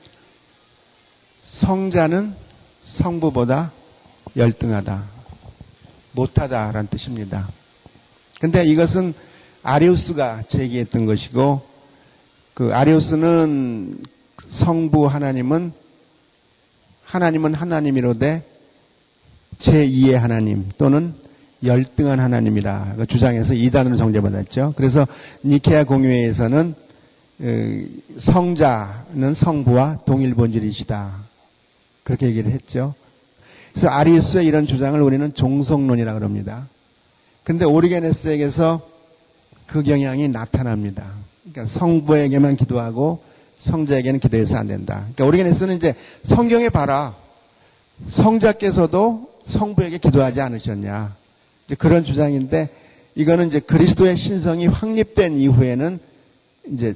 성자는 1.41 2.36
성부보다 2.81 3.71
열등하다. 4.38 5.05
못하다라는 6.12 6.88
뜻입니다. 6.89 7.49
근데 8.39 8.63
이것은 8.65 9.15
아리우스가 9.63 10.43
제기했던 10.49 11.07
것이고 11.07 11.65
그 12.53 12.75
아리우스는 12.75 13.99
성부 14.38 15.07
하나님은 15.07 15.73
하나님은 17.05 17.55
하나님이로되 17.55 18.52
제2의 19.59 20.13
하나님 20.13 20.69
또는 20.77 21.13
열등한 21.63 22.19
하나님이라 22.19 22.95
그 22.97 23.05
주장해서 23.05 23.53
이단으로 23.53 23.95
정죄받았죠. 23.95 24.73
그래서 24.75 25.07
니케아 25.43 25.85
공유회에서는 25.85 26.75
어, 27.39 27.45
성자는 28.17 29.33
성부와 29.33 29.99
동일 30.05 30.33
본질이시다. 30.35 31.11
그렇게 32.03 32.27
얘기를 32.27 32.51
했죠. 32.51 32.93
그래서 33.71 33.87
아리우스의 33.87 34.45
이런 34.45 34.67
주장을 34.67 35.01
우리는 35.01 35.33
종속론이라고 35.33 36.23
합니다. 36.23 36.67
근데 37.43 37.65
오리게네스에게서 37.65 38.81
그 39.65 39.81
경향이 39.81 40.29
나타납니다. 40.29 41.11
그러니까 41.41 41.65
성부에게만 41.65 42.55
기도하고 42.55 43.23
성자에게는 43.57 44.19
기도해서 44.19 44.57
안 44.57 44.67
된다. 44.67 44.99
그러니까 44.99 45.25
오리게네스는 45.25 45.77
이제 45.77 45.95
성경에 46.23 46.69
봐라. 46.69 47.15
성자께서도 48.07 49.32
성부에게 49.45 49.97
기도하지 49.97 50.41
않으셨냐. 50.41 51.15
이제 51.65 51.75
그런 51.75 52.03
주장인데 52.03 52.69
이거는 53.15 53.47
이제 53.47 53.60
그리스도의 53.60 54.17
신성이 54.17 54.67
확립된 54.67 55.38
이후에는 55.38 55.99
이제 56.71 56.95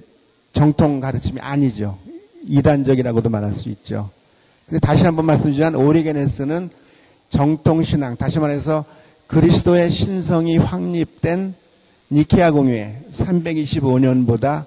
정통 0.53 0.99
가르침이 0.99 1.39
아니죠. 1.39 1.97
이단적이라고도 2.47 3.29
말할 3.29 3.53
수 3.53 3.69
있죠. 3.69 4.09
다시 4.81 5.05
한번 5.05 5.25
말씀드리지만 5.25 5.75
오리게네스는 5.75 6.69
정통 7.29 7.83
신앙, 7.83 8.15
다시 8.15 8.39
말해서 8.39 8.85
그리스도의 9.27 9.89
신성이 9.89 10.57
확립된 10.57 11.53
니케아 12.09 12.51
공유회 12.51 13.01
325년보다 13.11 14.65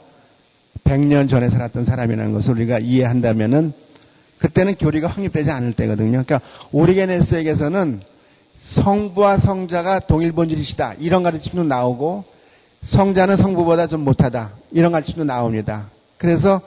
100년 0.85 1.29
전에 1.29 1.49
살았던 1.49 1.85
사람이라는 1.85 2.33
것을 2.33 2.55
우리가 2.55 2.79
이해한다면은 2.79 3.73
그때는 4.41 4.75
교리가 4.77 5.09
확립되지 5.09 5.51
않을 5.51 5.75
때거든요. 5.75 6.25
그러니까 6.25 6.41
오리게네스에게서는 6.73 8.01
성부와 8.57 9.37
성자가 9.39 10.01
동일 10.01 10.33
본질이시다. 10.33 10.95
이런 10.99 11.23
가르침도 11.23 11.65
나오고 11.65 12.25
성자는 12.83 13.37
성부보다 13.37 13.87
좀 13.87 14.01
못하다. 14.01 14.53
이런 14.73 14.93
가르침도 14.93 15.25
나옵니다. 15.25 15.91
그래서 16.17 16.61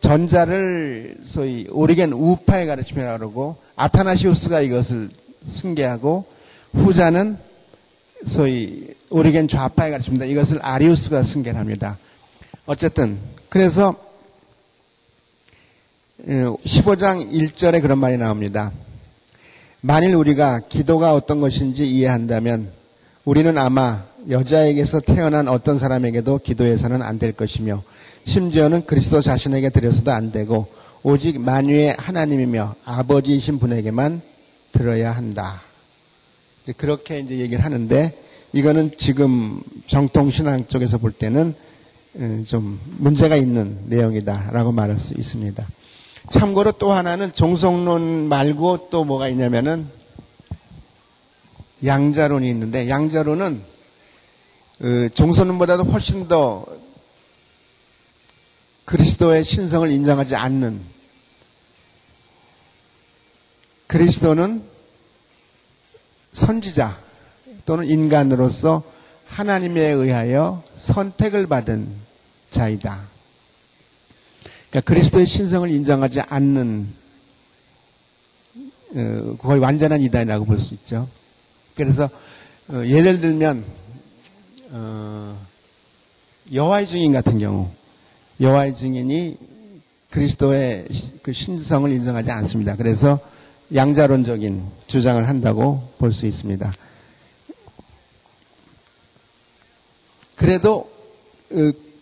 전자를 0.00 1.16
소위 1.22 1.66
오리겐 1.70 2.12
우파의 2.12 2.66
가르침이라고 2.66 3.18
그러고 3.18 3.56
아타나시우스가 3.74 4.60
이것을 4.60 5.08
승계하고 5.46 6.24
후자는 6.74 7.38
소위 8.24 8.88
오리겐 9.10 9.48
좌파의 9.48 9.90
가르침입니다. 9.90 10.26
이것을 10.26 10.60
아리우스가 10.62 11.22
승계를 11.22 11.58
합니다. 11.58 11.98
어쨌든 12.66 13.18
그래서 13.48 13.94
15장 16.24 17.20
어, 17.20 17.28
1절에 17.28 17.82
그런 17.82 17.98
말이 17.98 18.16
나옵니다. 18.16 18.72
만일 19.82 20.14
우리가 20.14 20.60
기도가 20.68 21.14
어떤 21.14 21.40
것인지 21.40 21.86
이해한다면 21.88 22.70
우리는 23.24 23.56
아마 23.58 24.04
여자에게서 24.28 25.00
태어난 25.00 25.46
어떤 25.46 25.78
사람에게도 25.78 26.38
기도해서는 26.38 27.02
안 27.02 27.18
될 27.18 27.32
것이며 27.32 27.82
심지어는 28.24 28.86
그리스도 28.86 29.20
자신에게 29.20 29.68
드려서도 29.70 30.10
안 30.10 30.32
되고 30.32 30.66
오직 31.02 31.38
만유의 31.40 31.96
하나님이며 31.98 32.74
아버지이신 32.84 33.58
분에게만 33.58 34.22
들어야 34.72 35.12
한다. 35.12 35.62
이제 36.62 36.72
그렇게 36.76 37.20
이제 37.20 37.36
얘기를 37.38 37.64
하는데 37.64 38.12
이거는 38.52 38.92
지금 38.96 39.60
정통 39.86 40.30
신앙 40.30 40.66
쪽에서 40.66 40.98
볼 40.98 41.12
때는 41.12 41.54
어, 42.18 42.42
좀 42.46 42.80
문제가 42.98 43.36
있는 43.36 43.78
내용이다라고 43.86 44.72
말할 44.72 44.98
수 44.98 45.12
있습니다. 45.14 45.66
참고로 46.30 46.72
또 46.72 46.92
하나는 46.92 47.32
종속론 47.32 48.28
말고 48.28 48.88
또 48.90 49.04
뭐가 49.04 49.28
있냐면은 49.28 49.88
양자론이 51.84 52.48
있는데 52.50 52.88
양자론은 52.88 53.62
그 54.78 55.10
종소론보다도 55.14 55.84
훨씬 55.84 56.28
더 56.28 56.66
그리스도의 58.84 59.44
신성을 59.44 59.90
인정하지 59.90 60.36
않는 60.36 60.80
그리스도는 63.86 64.64
선지자 66.32 66.98
또는 67.64 67.88
인간으로서 67.88 68.82
하나님에 69.26 69.80
의하여 69.80 70.62
선택을 70.76 71.46
받은 71.46 71.88
자이다. 72.50 73.15
그러니까 74.70 74.80
그리스도의 74.92 75.26
신성을 75.26 75.70
인정하지 75.70 76.20
않는 76.20 76.86
어, 78.94 79.36
거의 79.38 79.60
완전한 79.60 80.00
이단이라고 80.00 80.44
볼 80.44 80.58
수 80.60 80.74
있죠. 80.74 81.08
그래서 81.76 82.08
어, 82.68 82.82
예를 82.84 83.20
들면 83.20 83.64
어, 84.70 85.46
여호와의 86.52 86.86
증인 86.86 87.12
같은 87.12 87.38
경우 87.38 87.70
여호와의 88.40 88.74
증인이 88.74 89.36
그리스도의 90.10 90.86
그 91.22 91.32
신성을 91.32 91.90
인정하지 91.90 92.30
않습니다. 92.30 92.76
그래서 92.76 93.18
양자론적인 93.74 94.64
주장을 94.86 95.26
한다고 95.26 95.88
볼 95.98 96.12
수 96.12 96.26
있습니다. 96.26 96.72
그래도 100.36 100.90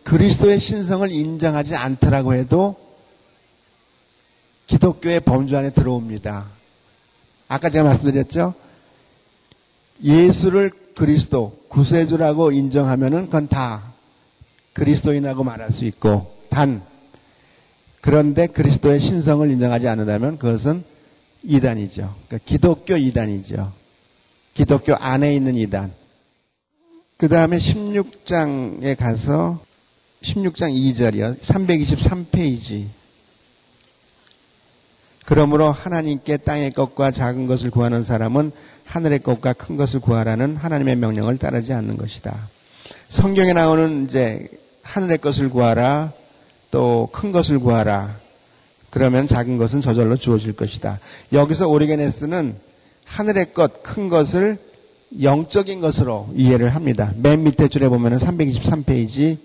그리스도의 0.04 0.60
신성을 0.60 1.10
인정하지 1.10 1.74
않더라고 1.74 2.34
해도 2.34 2.76
기독교의 4.66 5.20
범주 5.20 5.56
안에 5.56 5.70
들어옵니다. 5.70 6.46
아까 7.48 7.68
제가 7.68 7.84
말씀드렸죠? 7.84 8.54
예수를 10.02 10.70
그리스도, 10.94 11.58
구세주라고 11.68 12.52
인정하면은 12.52 13.26
그건 13.26 13.48
다 13.48 13.92
그리스도인하고 14.72 15.44
말할 15.44 15.72
수 15.72 15.84
있고, 15.84 16.34
단, 16.48 16.82
그런데 18.00 18.46
그리스도의 18.46 19.00
신성을 19.00 19.50
인정하지 19.50 19.88
않는다면 19.88 20.38
그것은 20.38 20.84
이단이죠. 21.42 22.14
그러니까 22.26 22.38
기독교 22.44 22.96
이단이죠. 22.96 23.72
기독교 24.54 24.94
안에 24.94 25.34
있는 25.34 25.56
이단. 25.56 25.92
그 27.16 27.28
다음에 27.28 27.58
16장에 27.58 28.96
가서 28.96 29.60
16장 30.24 30.74
2절이요. 30.74 31.38
323페이지. 31.38 32.86
그러므로 35.26 35.70
하나님께 35.70 36.38
땅의 36.38 36.72
것과 36.72 37.10
작은 37.10 37.46
것을 37.46 37.70
구하는 37.70 38.02
사람은 38.02 38.50
하늘의 38.84 39.20
것과 39.20 39.52
큰 39.52 39.76
것을 39.76 40.00
구하라는 40.00 40.56
하나님의 40.56 40.96
명령을 40.96 41.38
따르지 41.38 41.72
않는 41.72 41.96
것이다. 41.96 42.48
성경에 43.08 43.52
나오는 43.52 44.04
이제 44.04 44.48
하늘의 44.82 45.18
것을 45.18 45.50
구하라, 45.50 46.12
또 46.70 47.08
큰 47.12 47.30
것을 47.30 47.58
구하라. 47.58 48.18
그러면 48.90 49.26
작은 49.26 49.58
것은 49.58 49.80
저절로 49.80 50.16
주어질 50.16 50.54
것이다. 50.54 51.00
여기서 51.32 51.68
오리게네스는 51.68 52.56
하늘의 53.04 53.52
것, 53.52 53.82
큰 53.82 54.08
것을 54.08 54.58
영적인 55.22 55.80
것으로 55.80 56.28
이해를 56.34 56.74
합니다. 56.74 57.12
맨 57.16 57.44
밑에 57.44 57.68
줄에 57.68 57.88
보면 57.88 58.14
은 58.14 58.18
323페이지 58.18 59.38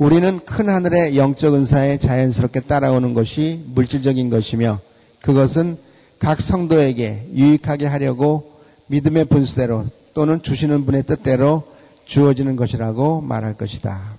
우리는 0.00 0.40
큰 0.46 0.70
하늘의 0.70 1.18
영적 1.18 1.52
은사에 1.52 1.98
자연스럽게 1.98 2.60
따라오는 2.60 3.12
것이 3.12 3.62
물질적인 3.66 4.30
것이며 4.30 4.80
그것은 5.20 5.76
각 6.18 6.40
성도에게 6.40 7.28
유익하게 7.34 7.84
하려고 7.84 8.50
믿음의 8.86 9.26
분수대로 9.26 9.84
또는 10.14 10.40
주시는 10.40 10.86
분의 10.86 11.02
뜻대로 11.02 11.64
주어지는 12.06 12.56
것이라고 12.56 13.20
말할 13.20 13.58
것이다. 13.58 14.16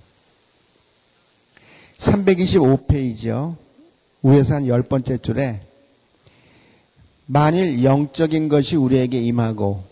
325페이지요. 1.98 3.56
위에서 4.22 4.54
한 4.54 4.67
열 4.67 4.84
번째 4.84 5.17
줄에 5.17 5.62
만일 7.26 7.84
영적인 7.84 8.50
것이 8.50 8.76
우리에게 8.76 9.20
임하고 9.20 9.84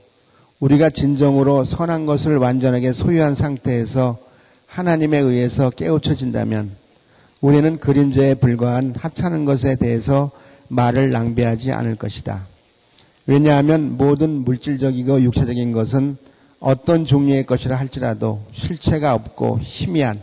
우리가 0.60 0.92
진정으로 0.92 1.64
선한 1.64 2.06
것을 2.06 2.38
완전하게 2.38 2.92
소유한 2.92 3.34
상태에서 3.34 4.29
하나님에 4.70 5.18
의해서 5.18 5.72
깨우쳐진다면 5.72 6.72
우리는 7.42 7.80
그림자에 7.80 8.36
불과한 8.36 8.94
하찮은 8.96 9.46
것에 9.46 9.76
대해서 9.76 10.32
말을 10.68 11.10
낭비하지 11.10 11.72
않을 11.72 11.96
것이다. 11.96 12.46
왜냐하면 13.26 13.98
모든 13.98 14.30
물질적이고 14.30 15.24
육체적인 15.24 15.72
것은 15.72 16.18
어떤 16.60 17.06
종류의 17.06 17.46
것이라 17.46 17.76
할지라도 17.76 18.42
실체가 18.52 19.14
없고 19.14 19.60
희미한 19.62 20.22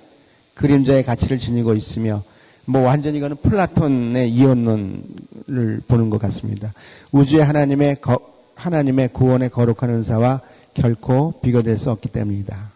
그림자의 0.54 1.04
가치를 1.04 1.38
지니고 1.38 1.74
있으며 1.74 2.22
뭐 2.66 2.82
완전히 2.82 3.18
이거는 3.18 3.36
플라톤의 3.42 4.30
이혼론을 4.30 5.82
보는 5.86 6.10
것 6.10 6.18
같습니다. 6.18 6.72
우주의 7.10 7.42
하나님의 7.42 8.00
거, 8.00 8.18
하나님의 8.54 9.08
구원의 9.12 9.50
거룩한 9.50 9.90
은사와 9.90 10.40
결코 10.74 11.40
비교될 11.40 11.76
수 11.78 11.90
없기 11.90 12.08
때문이다. 12.08 12.75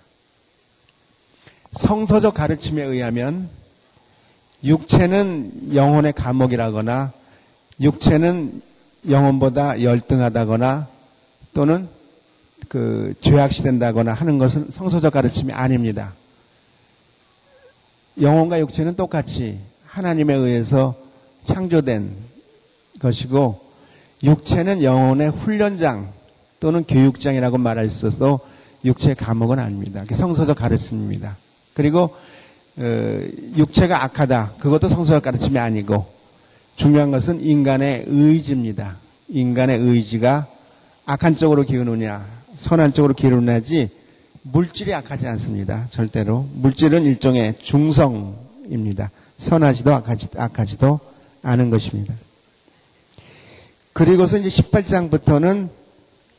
성서적 1.72 2.34
가르침에 2.34 2.82
의하면 2.82 3.48
육체는 4.64 5.74
영혼의 5.74 6.12
감옥이라거나 6.12 7.12
육체는 7.80 8.62
영혼보다 9.08 9.82
열등하다거나 9.82 10.88
또는 11.54 11.88
그 12.68 13.14
죄악시된다거나 13.20 14.12
하는 14.12 14.38
것은 14.38 14.70
성서적 14.70 15.12
가르침이 15.12 15.52
아닙니다. 15.52 16.12
영혼과 18.20 18.60
육체는 18.60 18.94
똑같이 18.94 19.58
하나님에 19.86 20.34
의해서 20.34 20.94
창조된 21.44 22.14
것이고 23.00 23.60
육체는 24.22 24.82
영혼의 24.82 25.30
훈련장 25.30 26.12
또는 26.60 26.84
교육장이라고 26.84 27.56
말할 27.56 27.88
수 27.88 28.06
있어도 28.06 28.40
육체 28.84 29.14
감옥은 29.14 29.58
아닙니다. 29.58 30.04
성서적 30.10 30.58
가르침입니다. 30.58 31.36
그리고 31.80 32.14
어, 32.76 33.20
육체가 33.56 34.04
악하다. 34.04 34.56
그것도 34.58 34.88
성서적 34.88 35.22
가르침이 35.22 35.58
아니고 35.58 36.06
중요한 36.76 37.10
것은 37.10 37.40
인간의 37.40 38.04
의지입니다. 38.06 38.98
인간의 39.28 39.78
의지가 39.78 40.46
악한 41.06 41.36
쪽으로 41.36 41.62
기우느냐, 41.62 42.26
선한 42.54 42.92
쪽으로 42.92 43.14
기우느냐지 43.14 43.88
물질이 44.42 44.92
악하지 44.92 45.26
않습니다. 45.26 45.88
절대로. 45.88 46.46
물질은 46.52 47.04
일종의 47.04 47.56
중성입니다. 47.58 49.10
선하지도 49.38 49.94
악하지, 49.94 50.28
악하지도 50.36 51.00
않은 51.42 51.70
것입니다. 51.70 52.12
그리고서 53.94 54.36
이제 54.36 54.50
18장부터는 54.50 55.70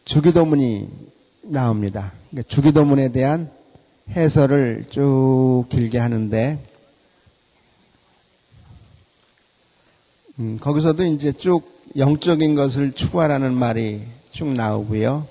주기도문이 0.06 0.88
나옵니다. 1.41 2.12
그러니까 2.30 2.47
주기도문에 2.47 3.10
대한 3.10 3.49
해설을 4.15 4.86
쭉 4.89 5.65
길게 5.69 5.97
하는데 5.97 6.60
음, 10.39 10.58
거기서도 10.60 11.06
이제 11.06 11.32
쭉 11.32 11.69
영적인 11.95 12.56
것을 12.56 12.93
추구하라는 12.93 13.54
말이 13.54 14.02
쭉 14.32 14.50
나오고요. 14.50 15.28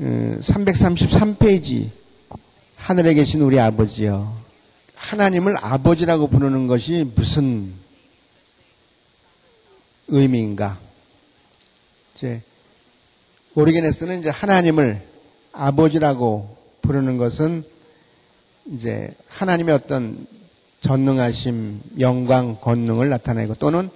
음, 0.00 0.38
333페이지 0.40 1.90
하늘에 2.76 3.14
계신 3.14 3.42
우리 3.42 3.60
아버지요. 3.60 4.40
하나님을 4.94 5.56
아버지라고 5.60 6.28
부르는 6.28 6.66
것이 6.66 7.10
무슨 7.14 7.72
의미인가? 10.08 10.78
이제 12.14 12.42
오리게네스는 13.54 14.20
이제 14.20 14.28
하나님을 14.28 15.02
아버지라고 15.52 16.59
부르는 16.90 17.18
것은 17.18 17.62
이제 18.66 19.14
하나님의 19.28 19.74
어떤 19.76 20.26
전능하심, 20.80 21.80
영광, 22.00 22.56
권능을 22.60 23.08
나타내고 23.10 23.54
또는 23.54 23.90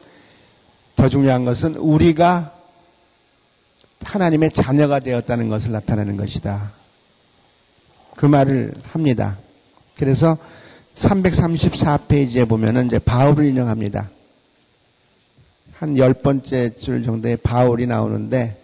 더 0.95 1.09
중요한 1.09 1.45
것은 1.45 1.75
우리가 1.75 2.55
하나님의 4.01 4.53
자녀가 4.53 5.01
되었다는 5.01 5.49
것을 5.49 5.73
나타내는 5.73 6.17
것이다. 6.17 6.71
그 8.15 8.27
말을 8.27 8.75
합니다. 8.93 9.39
그래서 9.97 10.39
334페이지에 10.95 12.49
보면은 12.49 12.87
이제 12.87 13.01
바울을 13.01 13.45
인용합니다. 13.47 14.09
한 15.79 15.97
열 15.97 16.15
번째 16.15 16.75
줄 16.75 17.03
정도의 17.03 17.39
바울이 17.39 17.89
나오는데 17.89 18.64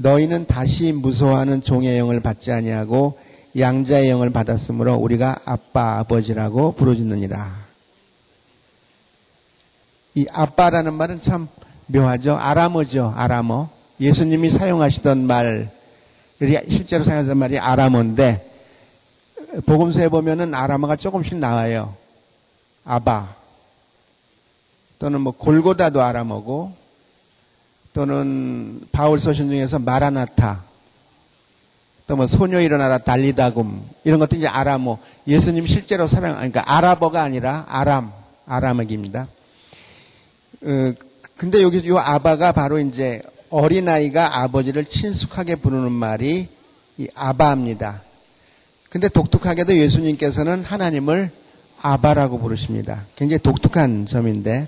너희는 0.00 0.46
다시 0.46 0.92
무서워하는 0.92 1.60
종의 1.60 1.98
영을 1.98 2.20
받지 2.20 2.50
아니하고 2.50 3.18
양자의 3.58 4.08
영을 4.08 4.30
받았으므로 4.30 4.94
우리가 4.94 5.40
아빠 5.44 5.98
아버지라고 5.98 6.72
부르짖느니라. 6.72 7.70
이 10.14 10.26
아빠라는 10.32 10.94
말은 10.94 11.20
참 11.20 11.48
묘하죠. 11.86 12.36
아람어죠. 12.36 13.12
아람어. 13.16 13.68
예수님이 14.00 14.50
사용하시던 14.50 15.26
말이 15.26 15.66
실제로 16.68 17.04
사용하던 17.04 17.36
말이 17.36 17.58
아람어인데 17.58 18.48
복음서에 19.66 20.08
보면은 20.08 20.54
아람어가 20.54 20.96
조금씩 20.96 21.36
나와요. 21.36 21.94
아바 22.84 23.34
또는 24.98 25.20
뭐 25.20 25.32
골고다도 25.32 26.00
아람어고 26.00 26.79
또는 27.92 28.80
바울 28.92 29.18
서신 29.18 29.48
중에서 29.48 29.78
마라나타 29.78 30.64
또 32.10 32.16
뭐 32.16 32.26
소녀 32.26 32.60
일어나라 32.60 32.98
달리다금 32.98 33.82
이런 34.02 34.18
것도 34.18 34.34
이제 34.34 34.48
아람어 34.48 34.98
예수님 35.28 35.64
실제로 35.66 36.08
사랑 36.08 36.34
그러니까 36.34 36.64
아랍어가 36.66 37.22
아니라 37.22 37.66
아람 37.68 38.10
아람어기입니다. 38.46 39.28
어, 40.62 40.92
근데 41.36 41.62
여기 41.62 41.88
요 41.88 41.98
아바가 41.98 42.50
바로 42.50 42.80
이제 42.80 43.22
어린 43.48 43.88
아이가 43.88 44.40
아버지를 44.42 44.86
친숙하게 44.86 45.54
부르는 45.54 45.92
말이 45.92 46.48
이 46.98 47.08
아바입니다. 47.14 48.02
근데 48.90 49.08
독특하게도 49.08 49.76
예수님께서는 49.76 50.64
하나님을 50.64 51.30
아바라고 51.80 52.40
부르십니다. 52.40 53.06
굉장히 53.14 53.40
독특한 53.40 54.06
점인데 54.06 54.66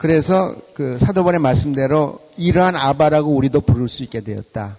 그래서 0.00 0.56
그 0.72 0.96
사도번의 0.96 1.40
말씀대로 1.40 2.20
이러한 2.38 2.74
아바라고 2.74 3.34
우리도 3.36 3.60
부를 3.60 3.86
수 3.86 4.02
있게 4.02 4.22
되었다. 4.22 4.78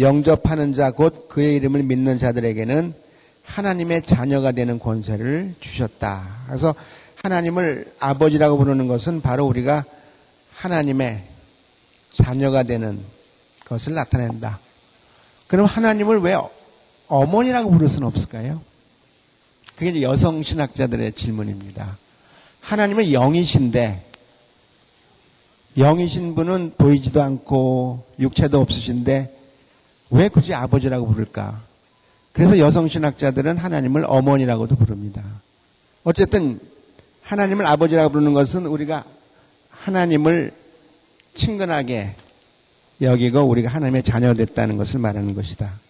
영접하는 0.00 0.72
자 0.72 0.90
곧 0.90 1.28
그의 1.28 1.54
이름을 1.58 1.84
믿는 1.84 2.18
자들에게는 2.18 2.92
하나님의 3.44 4.02
자녀가 4.02 4.50
되는 4.50 4.80
권세를 4.80 5.54
주셨다. 5.60 6.38
그래서 6.48 6.74
하나님을 7.22 7.92
아버지라고 8.00 8.58
부르는 8.58 8.88
것은 8.88 9.20
바로 9.20 9.46
우리가 9.46 9.84
하나님의 10.54 11.22
자녀가 12.10 12.64
되는 12.64 12.98
것을 13.68 13.94
나타낸다. 13.94 14.58
그럼 15.46 15.66
하나님을 15.66 16.18
왜 16.18 16.36
어머니라고 17.06 17.70
부를 17.70 17.88
수는 17.88 18.08
없을까요? 18.08 18.60
그게 19.76 19.90
이제 19.90 20.02
여성 20.02 20.42
신학자들의 20.42 21.12
질문입니다. 21.12 21.96
하나님은 22.60 23.12
영이신데 23.12 24.10
영이신 25.76 26.34
분은 26.34 26.72
보이지도 26.76 27.22
않고 27.22 28.04
육체도 28.18 28.60
없으신데 28.60 29.38
왜 30.10 30.28
굳이 30.28 30.52
아버지라고 30.54 31.06
부를까? 31.06 31.62
그래서 32.32 32.58
여성 32.58 32.88
신학자들은 32.88 33.56
하나님을 33.58 34.04
어머니라고도 34.06 34.76
부릅니다. 34.76 35.22
어쨌든 36.04 36.60
하나님을 37.22 37.64
아버지라고 37.66 38.10
부르는 38.10 38.34
것은 38.34 38.66
우리가 38.66 39.04
하나님을 39.70 40.52
친근하게 41.34 42.16
여기고 43.00 43.40
우리가 43.40 43.70
하나님의 43.70 44.02
자녀 44.02 44.34
됐다는 44.34 44.76
것을 44.76 44.98
말하는 44.98 45.34
것이다. 45.34 45.80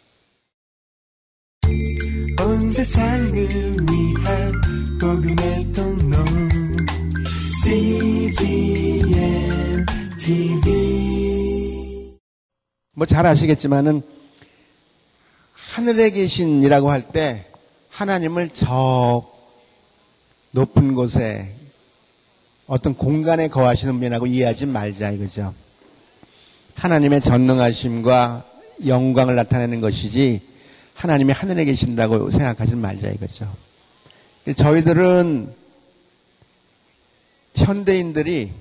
CGM 7.65 9.62
TV 10.25 12.13
뭐 12.95 13.07
잘 13.07 13.27
아시겠지만은 13.27 14.03
하늘에 15.53 16.11
계신이라고 16.11 16.91
할 16.91 17.11
때 17.13 17.47
하나님을 17.91 18.51
저 18.51 19.29
높은 20.53 20.95
곳에 20.95 21.55
어떤 22.69 22.95
공간에 22.95 23.49
거하시는 23.49 23.95
분이라고 23.95 24.27
이해하지 24.27 24.67
말자 24.67 25.11
이거죠. 25.11 25.53
하나님의 26.77 27.21
전능하심과 27.21 28.45
영광을 28.87 29.35
나타내는 29.35 29.81
것이지 29.81 30.41
하나님이 30.95 31.33
하늘에 31.33 31.65
계신다고 31.65 32.31
생각하지 32.31 32.77
말자 32.77 33.09
이거죠. 33.09 33.53
저희들은 34.57 35.53
현대인들이 37.57 38.53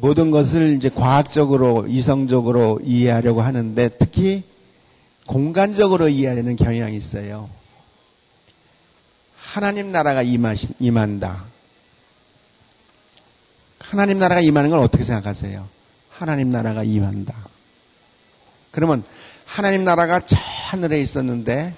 모든 0.00 0.30
것을 0.30 0.74
이제 0.74 0.88
과학적으로 0.88 1.86
이성적으로 1.88 2.80
이해하려고 2.84 3.42
하는데 3.42 3.88
특히 3.98 4.44
공간적으로 5.26 6.08
이해하려는 6.08 6.56
경향이 6.56 6.96
있어요. 6.96 7.48
하나님 9.36 9.92
나라가 9.92 10.22
임하신, 10.22 10.74
임한다. 10.80 11.44
하나님 13.78 14.18
나라가 14.18 14.40
임하는 14.40 14.70
걸 14.70 14.80
어떻게 14.80 15.04
생각하세요? 15.04 15.66
하나님 16.10 16.50
나라가 16.50 16.82
임한다. 16.82 17.34
그러면 18.70 19.04
하나님 19.44 19.84
나라가 19.84 20.20
저 20.26 20.36
하늘에 20.36 21.00
있었는데 21.00 21.74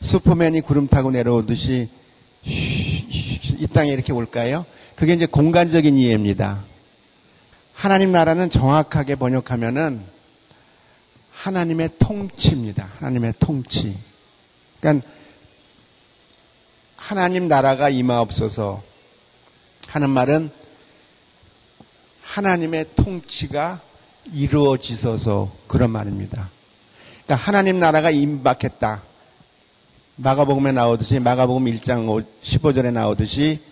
슈퍼맨이 0.00 0.62
구름 0.62 0.88
타고 0.88 1.10
내려오듯이 1.10 1.88
이 2.44 3.66
땅에 3.72 3.92
이렇게 3.92 4.12
올까요? 4.12 4.64
그게 4.98 5.12
이제 5.12 5.26
공간적인 5.26 5.96
이해입니다. 5.96 6.64
하나님 7.72 8.10
나라는 8.10 8.50
정확하게 8.50 9.14
번역하면은 9.14 10.02
하나님의 11.32 11.90
통치입니다. 12.00 12.88
하나님의 12.96 13.34
통치. 13.38 13.96
그러니까 14.80 15.06
하나님 16.96 17.46
나라가 17.46 17.88
임하옵소서 17.88 18.82
하는 19.86 20.10
말은 20.10 20.50
하나님의 22.22 22.86
통치가 22.96 23.80
이루어지소서 24.32 25.52
그런 25.68 25.92
말입니다. 25.92 26.50
그러니까 27.24 27.36
하나님 27.36 27.78
나라가 27.78 28.10
임박했다. 28.10 29.04
마가복음에 30.16 30.72
나오듯이 30.72 31.20
마가복음 31.20 31.66
1장 31.66 32.24
15절에 32.42 32.90
나오듯이 32.92 33.68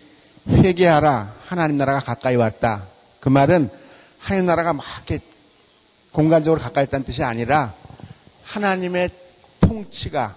회개하라 0.48 1.34
하나님 1.46 1.76
나라가 1.78 2.00
가까이 2.00 2.36
왔다. 2.36 2.86
그 3.20 3.28
말은 3.28 3.70
하나님 4.18 4.46
나라가 4.46 4.72
막 4.72 4.84
이렇게 4.96 5.24
공간적으로 6.12 6.60
가까이 6.60 6.84
있다는 6.84 7.04
뜻이 7.04 7.22
아니라 7.22 7.74
하나님의 8.44 9.10
통치가 9.60 10.36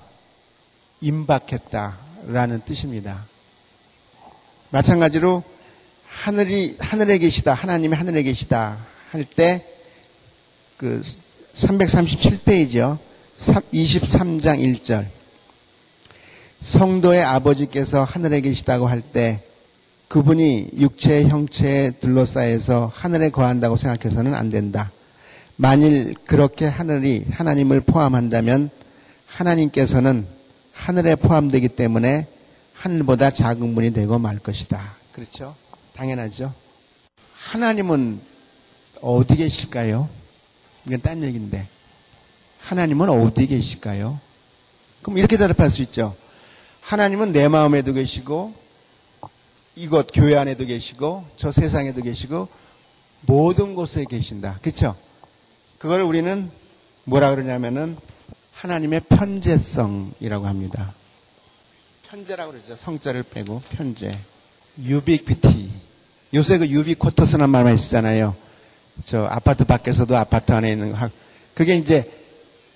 임박했다라는 1.02 2.62
뜻입니다. 2.66 3.26
마찬가지로 4.72 5.44
하늘이 6.08 6.78
하늘에 6.80 7.18
계시다 7.18 7.54
하나님이 7.54 7.96
하늘에 7.96 8.24
계시다 8.24 8.78
할 9.12 9.24
때 9.26 9.80
그 10.80 11.02
337페이지요. 11.56 12.98
23장 13.74 14.60
1절 14.60 15.08
성도의 16.62 17.22
아버지께서 17.22 18.06
하늘에 18.06 18.40
계시다고 18.40 18.88
할 18.88 19.02
때 19.02 19.44
그분이 20.10 20.72
육체의 20.76 21.30
형체에 21.30 21.92
둘러싸여서 21.92 22.92
하늘에 22.94 23.30
거한다고 23.30 23.78
생각해서는 23.78 24.34
안 24.34 24.50
된다. 24.50 24.92
만일 25.56 26.16
그렇게 26.26 26.66
하늘이 26.66 27.26
하나님을 27.30 27.82
포함한다면 27.82 28.72
하나님께서는 29.28 30.26
하늘에 30.74 31.14
포함되기 31.14 31.70
때문에 31.70 32.26
하늘보다 32.74 33.30
작은 33.30 33.76
분이 33.76 33.94
되고 33.94 34.18
말 34.18 34.40
것이다. 34.40 34.96
그렇죠? 35.12 35.56
당연하죠. 35.96 36.54
하나님은 37.34 38.20
어디 39.02 39.36
계실까요? 39.36 40.10
이건 40.88 41.02
딴 41.02 41.22
얘기인데. 41.22 41.68
하나님은 42.62 43.10
어디 43.10 43.46
계실까요? 43.46 44.20
그럼 45.04 45.20
이렇게 45.20 45.38
대답할 45.38 45.70
수 45.70 45.84
있죠. 45.84 46.16
하나님은 46.82 47.32
내 47.32 47.48
마음에도 47.48 47.94
계시고, 47.94 48.59
이곳 49.80 50.08
교회 50.14 50.36
안에도 50.36 50.66
계시고, 50.66 51.26
저 51.38 51.54
세상에도 51.54 52.02
계시고, 52.02 52.50
모든 53.22 53.76
곳에 53.76 54.04
계신다. 54.04 54.60
그렇죠? 54.62 54.98
그걸 55.78 56.02
우리는 56.02 56.52
뭐라 57.06 57.34
그러냐면은 57.34 57.96
하나님의 58.56 59.04
편재성이라고 59.08 60.48
합니다. 60.48 60.94
편재라고 62.10 62.52
그러죠. 62.52 62.76
성자를 62.76 63.24
빼고 63.24 63.62
편재. 63.70 64.20
유비퀴티. 64.84 65.72
요새 66.34 66.58
그 66.58 66.68
유비코터스란 66.68 67.50
말만 67.50 67.78
쓰잖아요. 67.78 68.36
저 69.06 69.24
아파트 69.28 69.64
밖에서도 69.64 70.18
아파트 70.18 70.52
안에 70.52 70.74
있는 70.74 70.92
거. 70.92 71.10
그게 71.54 71.78
이제 71.78 72.12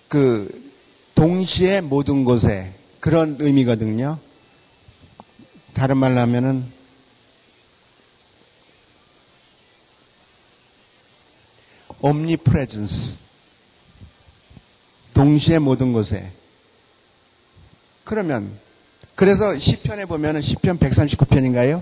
그 0.08 0.72
동시에 1.16 1.82
모든 1.82 2.24
곳에 2.24 2.72
그런 3.02 3.36
의미거든요. 3.42 4.20
다른 5.74 5.98
말로 5.98 6.22
하면은 6.22 6.72
omnipresence. 12.04 13.18
동시에 15.14 15.60
모든 15.60 15.94
곳에. 15.94 16.32
그러면 18.04 18.60
그래서 19.16 19.58
시편에 19.58 20.06
보면은 20.06 20.42
시편 20.42 20.80
139편인가요? 20.80 21.82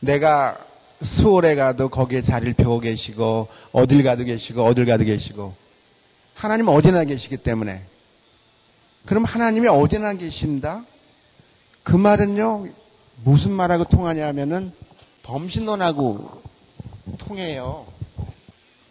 내가 0.00 0.58
수월에 1.00 1.54
가도 1.54 1.88
거기에 1.88 2.22
자리를 2.22 2.54
펴고 2.54 2.80
계시고 2.80 3.48
어딜 3.72 4.02
가도 4.02 4.24
계시고 4.24 4.64
어딜 4.64 4.84
가도 4.84 5.04
계시고 5.04 5.54
하나님은 6.34 6.72
어디나 6.72 7.04
계시기 7.04 7.36
때문에 7.36 7.82
그럼 9.06 9.24
하나님이 9.24 9.68
어디나 9.68 10.14
계신다? 10.14 10.84
그 11.84 11.94
말은요 11.94 12.66
무슨 13.22 13.52
말하고 13.52 13.84
통하냐 13.84 14.26
하면은 14.28 14.72
범신론하고 15.22 16.42
통해요. 17.18 17.86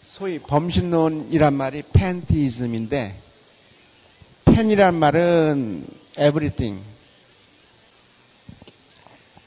소위 0.08 0.40
범신론이란 0.40 1.54
말이 1.54 1.84
팬티즘인데 1.92 3.20
팬이란 4.46 4.96
말은 4.96 5.86
everything 6.18 6.82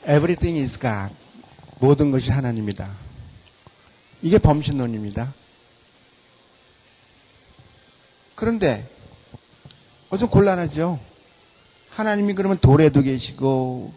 everything 0.03 0.61
is 0.61 0.79
God 0.79 1.15
모든 1.81 2.11
것이 2.11 2.31
하나님이다. 2.31 2.95
이게 4.21 4.37
범신론입니다. 4.37 5.33
그런데 8.35 8.87
어, 10.11 10.19
좀 10.19 10.29
곤란하죠. 10.29 11.01
하나님이 11.89 12.35
그러면 12.35 12.59
돌에도 12.59 13.01
계시고 13.01 13.95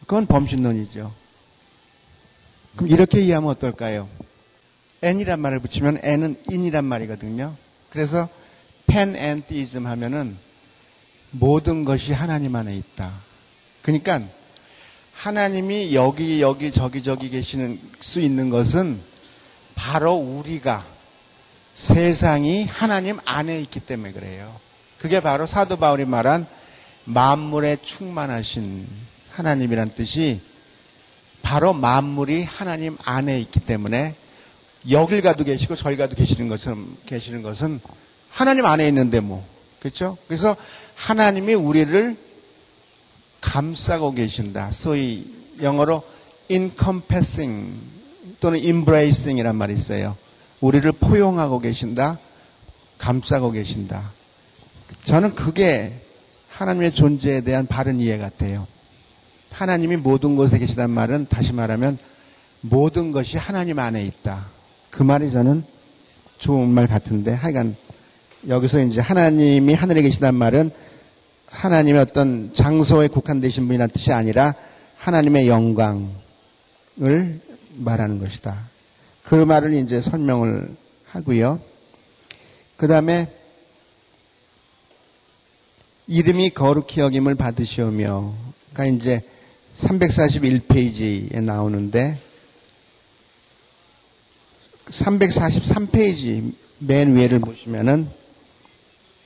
그건 0.00 0.24
범신론이죠. 0.24 1.12
그럼 2.74 2.88
이렇게 2.88 3.20
이해하면 3.20 3.50
어떨까요? 3.50 4.08
N이란 5.02 5.40
말을 5.40 5.60
붙이면 5.60 6.00
n은 6.02 6.36
in이란 6.50 6.84
말이거든요. 6.84 7.54
그래서 7.90 8.28
팬앤티즘 8.86 9.86
하면은 9.86 10.36
모든 11.30 11.84
것이 11.84 12.12
하나님 12.12 12.56
안에 12.56 12.74
있다. 12.76 13.12
그러니까 13.82 14.22
하나님이 15.12 15.94
여기 15.94 16.40
여기 16.42 16.72
저기 16.72 17.02
저기 17.02 17.30
계시는 17.30 17.80
수 18.00 18.20
있는 18.20 18.50
것은 18.50 19.00
바로 19.74 20.14
우리가 20.14 20.84
세상이 21.74 22.64
하나님 22.64 23.18
안에 23.24 23.60
있기 23.62 23.80
때문에 23.80 24.12
그래요. 24.12 24.58
그게 24.98 25.20
바로 25.20 25.46
사도 25.46 25.76
바울이 25.76 26.04
말한 26.04 26.46
만물에 27.04 27.78
충만하신 27.82 28.88
하나님이란 29.32 29.94
뜻이 29.94 30.40
바로 31.42 31.72
만물이 31.72 32.44
하나님 32.44 32.96
안에 33.04 33.38
있기 33.40 33.60
때문에 33.60 34.14
여길 34.90 35.22
가도 35.22 35.44
계시고 35.44 35.74
저기 35.74 35.96
가도 35.96 36.14
계시는 36.14 36.48
것은 36.48 36.86
계시는 37.06 37.42
것은 37.42 37.80
하나님 38.30 38.66
안에 38.66 38.86
있는데 38.88 39.20
뭐 39.20 39.46
그렇죠? 39.80 40.16
그래서 40.26 40.56
하나님이 40.94 41.54
우리를 41.54 42.16
감싸고 43.40 44.12
계신다. 44.14 44.70
소위 44.72 45.32
영어로 45.62 46.02
encompassing 46.48 47.74
또는 48.40 48.62
embracing이란 48.62 49.56
말이 49.56 49.74
있어요. 49.74 50.16
우리를 50.60 50.90
포용하고 50.92 51.58
계신다. 51.58 52.18
감싸고 52.98 53.52
계신다. 53.52 54.10
저는 55.04 55.34
그게 55.34 56.00
하나님의 56.48 56.92
존재에 56.92 57.42
대한 57.42 57.66
바른 57.66 58.00
이해 58.00 58.18
같아요. 58.18 58.66
하나님이 59.52 59.96
모든 59.96 60.36
곳에 60.36 60.58
계시단 60.58 60.90
말은 60.90 61.28
다시 61.28 61.52
말하면 61.52 61.98
모든 62.60 63.12
것이 63.12 63.38
하나님 63.38 63.78
안에 63.78 64.04
있다. 64.04 64.55
그 64.96 65.02
말이 65.02 65.30
저는 65.30 65.62
좋은 66.38 66.68
말 66.70 66.86
같은데 66.86 67.30
하여간 67.30 67.76
여기서 68.48 68.80
이제 68.80 68.98
하나님이 68.98 69.74
하늘에 69.74 70.00
계시단 70.00 70.34
말은 70.34 70.70
하나님의 71.48 72.00
어떤 72.00 72.54
장소에 72.54 73.08
국한되신 73.08 73.66
분이라는 73.66 73.92
뜻이 73.92 74.10
아니라 74.12 74.54
하나님의 74.96 75.48
영광을 75.48 76.08
말하는 77.74 78.20
것이다. 78.20 78.70
그 79.22 79.34
말을 79.34 79.74
이제 79.74 80.00
설명을 80.00 80.74
하고요. 81.04 81.60
그 82.78 82.88
다음에 82.88 83.30
이름이 86.06 86.50
거룩히 86.50 87.02
여김을 87.02 87.34
받으시오며, 87.34 88.32
그러니까 88.72 88.96
이제 88.96 89.22
341페이지에 89.78 91.42
나오는데, 91.42 92.16
343페이지 94.90 96.52
맨 96.78 97.16
위에를 97.16 97.40
보시면은 97.40 98.08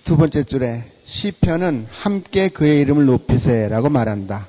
두 0.04 0.16
번째 0.16 0.42
줄에 0.44 0.84
시편은 1.04 1.86
함께 1.90 2.48
그의 2.48 2.80
이름을 2.80 3.04
높이세라고 3.06 3.88
말한다. 3.90 4.48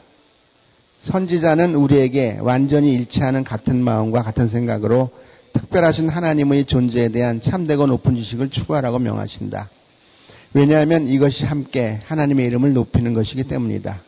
선지자는 1.00 1.76
우리에게 1.76 2.38
완전히 2.42 2.94
일치하는 2.94 3.44
같은 3.44 3.84
마음과 3.84 4.22
같은 4.22 4.48
생각으로 4.48 5.10
특별하신 5.54 6.10
하나님의 6.10 6.66
존재에 6.66 7.10
대한 7.10 7.42
참되고 7.42 7.88
높은 7.88 8.16
지식을 8.16 8.50
추구하라고 8.50 9.00
명하신다. 9.00 9.70
왜냐하면 10.54 11.08
이것이 11.08 11.46
함께 11.46 12.00
하나님의 12.06 12.46
이름을 12.48 12.74
높이는 12.74 13.14
것이기 13.14 13.46
때문이다. 13.46 14.00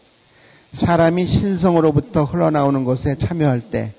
사람이 0.74 1.26
신성으로부터 1.26 2.24
흘러나오는 2.26 2.84
것에 2.84 3.16
참여할 3.16 3.62
때 3.62 3.94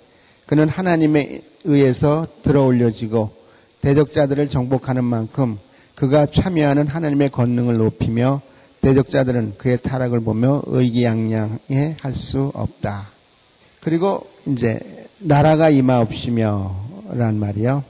그는 0.47 0.69
하나님에 0.69 1.43
의해서 1.65 2.27
들어올려지고 2.43 3.31
대적자들을 3.81 4.49
정복하는 4.49 5.05
만큼 5.05 5.59
그가 5.95 6.27
참여하는 6.27 6.87
하나님의 6.89 7.31
권능을 7.31 7.75
높이며 7.75 8.41
대적자들은 8.81 9.55
그의 9.59 9.79
타락을 9.81 10.21
보며 10.21 10.63
의기양양해 10.67 11.97
할 12.01 12.13
수 12.13 12.51
없다. 12.55 13.09
그리고 13.81 14.27
이제 14.47 14.79
나라가 15.19 15.71
임하옵시며란 15.71 17.39
말이요. 17.39 17.85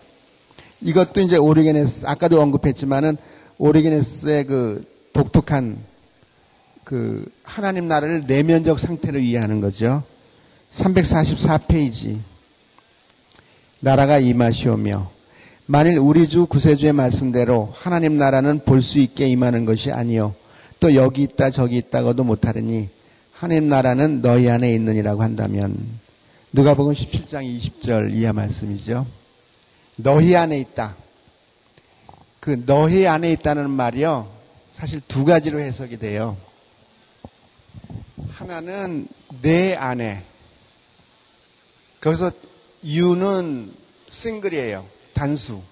이것도 0.81 1.21
이제 1.23 1.37
오리게네스 1.37 2.07
아까도 2.07 2.41
언급했지만은 2.41 3.17
오리게네스의 3.59 4.47
그 4.47 4.85
독특한 5.13 5.79
그 6.85 7.25
하나님 7.43 7.89
나라를 7.89 8.25
내면적 8.27 8.79
상태로 8.79 9.19
이해하는 9.19 9.61
거죠. 9.61 10.03
344페이지 10.73 12.19
나라가 13.85 14.19
임하시오며 14.19 15.11
만일 15.67 15.99
우리 15.99 16.27
주 16.27 16.47
구세주의 16.47 16.95
말씀대로 16.95 17.71
하나님 17.75 18.17
나라는 18.17 18.61
볼 18.65 18.81
수 18.81 18.99
있게 18.99 19.29
임하는 19.29 19.67
것이 19.67 19.93
아니요 19.93 20.35
또 20.81 20.95
여기 20.95 21.23
있다 21.23 21.51
저기 21.51 21.77
있다고도 21.77 22.25
못하느니 22.25 22.89
하나님 23.31 23.69
나라는 23.69 24.23
너희 24.23 24.49
안에 24.49 24.73
있느니라고 24.73 25.23
한다면 25.23 25.77
누가복음 26.55 26.95
17장 26.95 27.45
20절 27.59 28.15
이하 28.15 28.33
말씀이죠. 28.33 29.07
너희 29.97 30.37
안에 30.37 30.59
있다. 30.61 30.95
그 32.39 32.63
너희 32.65 33.07
안에 33.09 33.33
있다는 33.33 33.69
말이요. 33.71 34.31
사실 34.73 35.01
두 35.09 35.25
가지로 35.25 35.59
해석이 35.59 35.99
돼요. 35.99 36.37
하나는 38.31 39.09
내 39.43 39.75
안에. 39.75 40.23
거기서 42.01 42.31
you는 42.85 43.73
싱글이에요. 44.11 44.87
단수. 45.15 45.63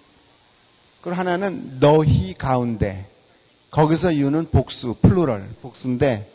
그리고 1.01 1.17
하나는 1.17 1.79
너희 1.81 2.35
가운데. 2.35 3.07
거기서 3.71 4.09
you는 4.09 4.47
복수, 4.51 4.97
플루럴, 5.01 5.49
복수인데 5.63 6.31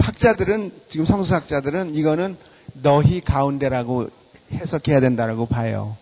학자들은 0.00 0.72
지금 0.88 1.06
성수학자들은 1.06 1.94
이거는 1.94 2.36
너희 2.74 3.20
가운데라고 3.20 4.10
해석해야 4.52 5.00
된다라고 5.00 5.46
봐요. 5.46 5.96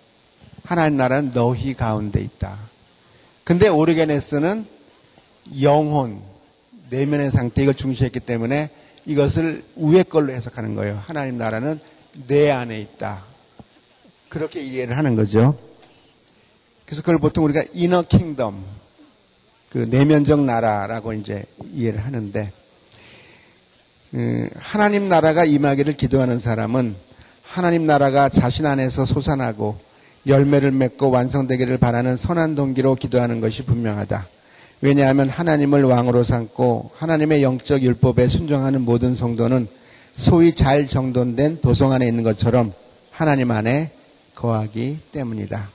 하나님 0.65 0.97
나라는 0.97 1.33
너희 1.33 1.75
가운데 1.75 2.21
있다. 2.21 2.59
근데 3.45 3.69
오르게네스는 3.69 4.67
영혼, 5.61 6.21
내면의 6.89 7.31
상태 7.31 7.63
이걸 7.63 7.75
중시했기 7.75 8.21
때문에 8.21 8.71
이것을 9.07 9.65
위의 9.77 10.05
걸로 10.05 10.33
해석하는 10.33 10.75
거예요. 10.75 11.03
하나님 11.07 11.39
나라는 11.39 11.81
내 12.27 12.51
안에 12.51 12.81
있다. 12.81 13.25
그렇게 14.29 14.63
이해를 14.63 14.97
하는 14.97 15.17
거죠. 15.17 15.59
그래서 16.85 17.03
그걸 17.03 17.19
보통 17.19 17.45
우리가 17.45 17.65
이너 17.73 18.03
킹덤, 18.03 18.65
그 19.71 19.79
내면적 19.79 20.41
나라라고 20.45 21.13
이제 21.13 21.45
이해를 21.73 22.05
하는데, 22.05 22.53
그 24.11 24.51
하나님 24.57 25.09
나라가 25.09 25.45
임하기를 25.45 25.97
기도하는 25.97 26.41
사람은 26.41 26.97
하나님 27.43 27.87
나라가 27.87 28.29
자신 28.29 28.67
안에서 28.67 29.07
솟아나고 29.07 29.79
열매를 30.27 30.73
맺고 30.73 31.11
완성되기를 31.11 31.79
바라는 31.79 32.17
선한 32.17 32.55
동기로 32.55 32.97
기도하는 32.97 33.41
것이 33.41 33.65
분명하다. 33.65 34.27
왜냐하면 34.83 35.29
하나님을 35.29 35.85
왕으로 35.85 36.25
삼고 36.25 36.93
하나님의 36.97 37.43
영적 37.43 37.83
율법에 37.83 38.29
순종하는 38.29 38.81
모든 38.81 39.15
성도는 39.15 39.69
소위 40.17 40.55
잘 40.55 40.87
정돈된 40.87 41.61
도성 41.61 41.93
안에 41.93 42.07
있는 42.07 42.23
것처럼 42.23 42.73
하나님 43.11 43.51
안에 43.51 43.93
거하기 44.35 44.99
때문이다. 45.13 45.69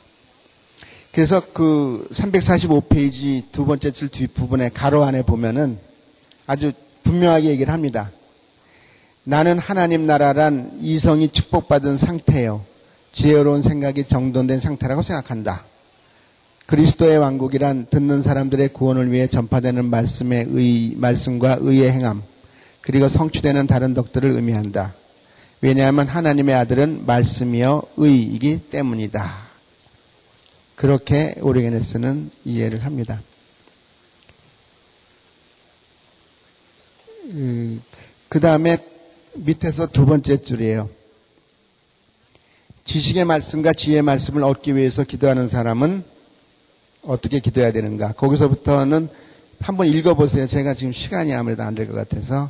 그래서 1.12 1.42
그 1.54 2.08
345페이지 2.12 3.44
두 3.52 3.66
번째 3.66 3.92
줄 3.92 4.10
뒷부분에 4.10 4.70
가로 4.70 5.04
안에 5.04 5.22
보면은 5.22 5.78
아주 6.48 6.74
분명하게 7.04 7.50
얘기를 7.50 7.72
합니다. 7.72 8.12
나는 9.24 9.58
하나님 9.58 10.06
나라란 10.06 10.78
이성이 10.82 11.30
축복받은 11.30 11.98
상태요. 11.98 12.66
지혜로운 13.12 13.62
생각이 13.62 14.06
정돈된 14.06 14.60
상태라고 14.60 15.04
생각한다. 15.04 15.64
그리스도의 16.66 17.20
왕국이란 17.20 17.88
듣는 17.92 18.24
사람들의 18.24 18.70
구원을 18.70 19.12
위해 19.12 19.28
전파되는 19.28 19.86
말씀의 19.86 20.48
의, 20.50 20.96
말씀과 20.96 21.58
의의 21.62 21.92
행함, 21.92 22.24
그리고 22.82 23.08
성취되는 23.08 23.68
다른 23.68 23.94
덕들을 23.94 24.32
의미한다. 24.32 24.96
왜냐하면 25.62 26.08
하나님의 26.08 26.56
아들은 26.56 27.06
말씀이여 27.06 27.84
의이기 27.98 28.70
때문이다. 28.72 29.46
그렇게 30.76 31.36
오리게네스는 31.42 32.32
이해를 32.44 32.84
합니다. 32.84 33.22
그 38.28 38.40
다음에 38.40 38.78
밑에서 39.36 39.88
두 39.88 40.06
번째 40.06 40.42
줄이에요. 40.42 40.90
지식의 42.84 43.26
말씀과 43.26 43.74
지혜의 43.74 44.02
말씀을 44.02 44.44
얻기 44.44 44.76
위해서 44.76 45.04
기도하는 45.04 45.48
사람은 45.48 46.15
어떻게 47.06 47.40
기도해야 47.40 47.72
되는가. 47.72 48.14
거기서부터는 48.14 49.10
한번 49.60 49.88
읽어보세요. 49.88 50.48
제가 50.48 50.74
지금 50.74 50.92
시간이 50.92 51.34
아무래도 51.34 51.64
안 51.64 51.76
될 51.76 51.88
것 51.88 51.94
같아서. 51.96 52.50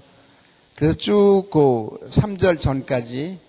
그래서 0.75 0.97
쭉 0.97 1.49
그 1.51 1.99
3절 2.09 2.59
전까지 2.59 3.39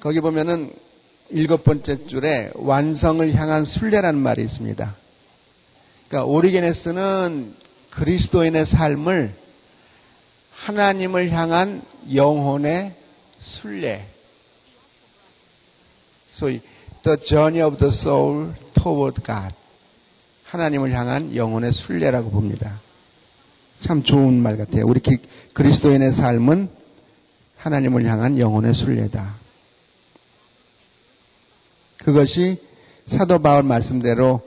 거기 0.00 0.20
보면은 0.20 0.72
일곱 1.30 1.64
번째 1.64 2.06
줄에 2.06 2.50
완성을 2.54 3.32
향한 3.34 3.64
순례라는 3.64 4.20
말이 4.20 4.42
있습니다. 4.42 4.94
그러니까 6.08 6.30
오리게네스는 6.30 7.54
그리스도인의 7.90 8.66
삶을 8.66 9.34
하나님을 10.52 11.30
향한 11.30 11.82
영혼의 12.14 12.94
순례. 13.38 14.06
소위 16.30 16.60
the 17.02 17.18
journey 17.18 17.66
of 17.66 17.78
the 17.78 17.90
soul 17.90 18.52
toward 18.82 19.22
God. 19.24 19.54
하나님을 20.44 20.92
향한 20.92 21.34
영혼의 21.34 21.72
순례라고 21.72 22.30
봅니다. 22.30 22.80
참 23.80 24.02
좋은 24.02 24.34
말 24.42 24.56
같아요. 24.56 24.86
우리 24.86 25.00
그리스도인의 25.54 26.12
삶은 26.12 26.68
하나님을 27.56 28.04
향한 28.04 28.38
영혼의 28.38 28.74
순례다. 28.74 29.34
그것이 31.98 32.60
사도 33.06 33.40
바울 33.40 33.62
말씀대로 33.62 34.40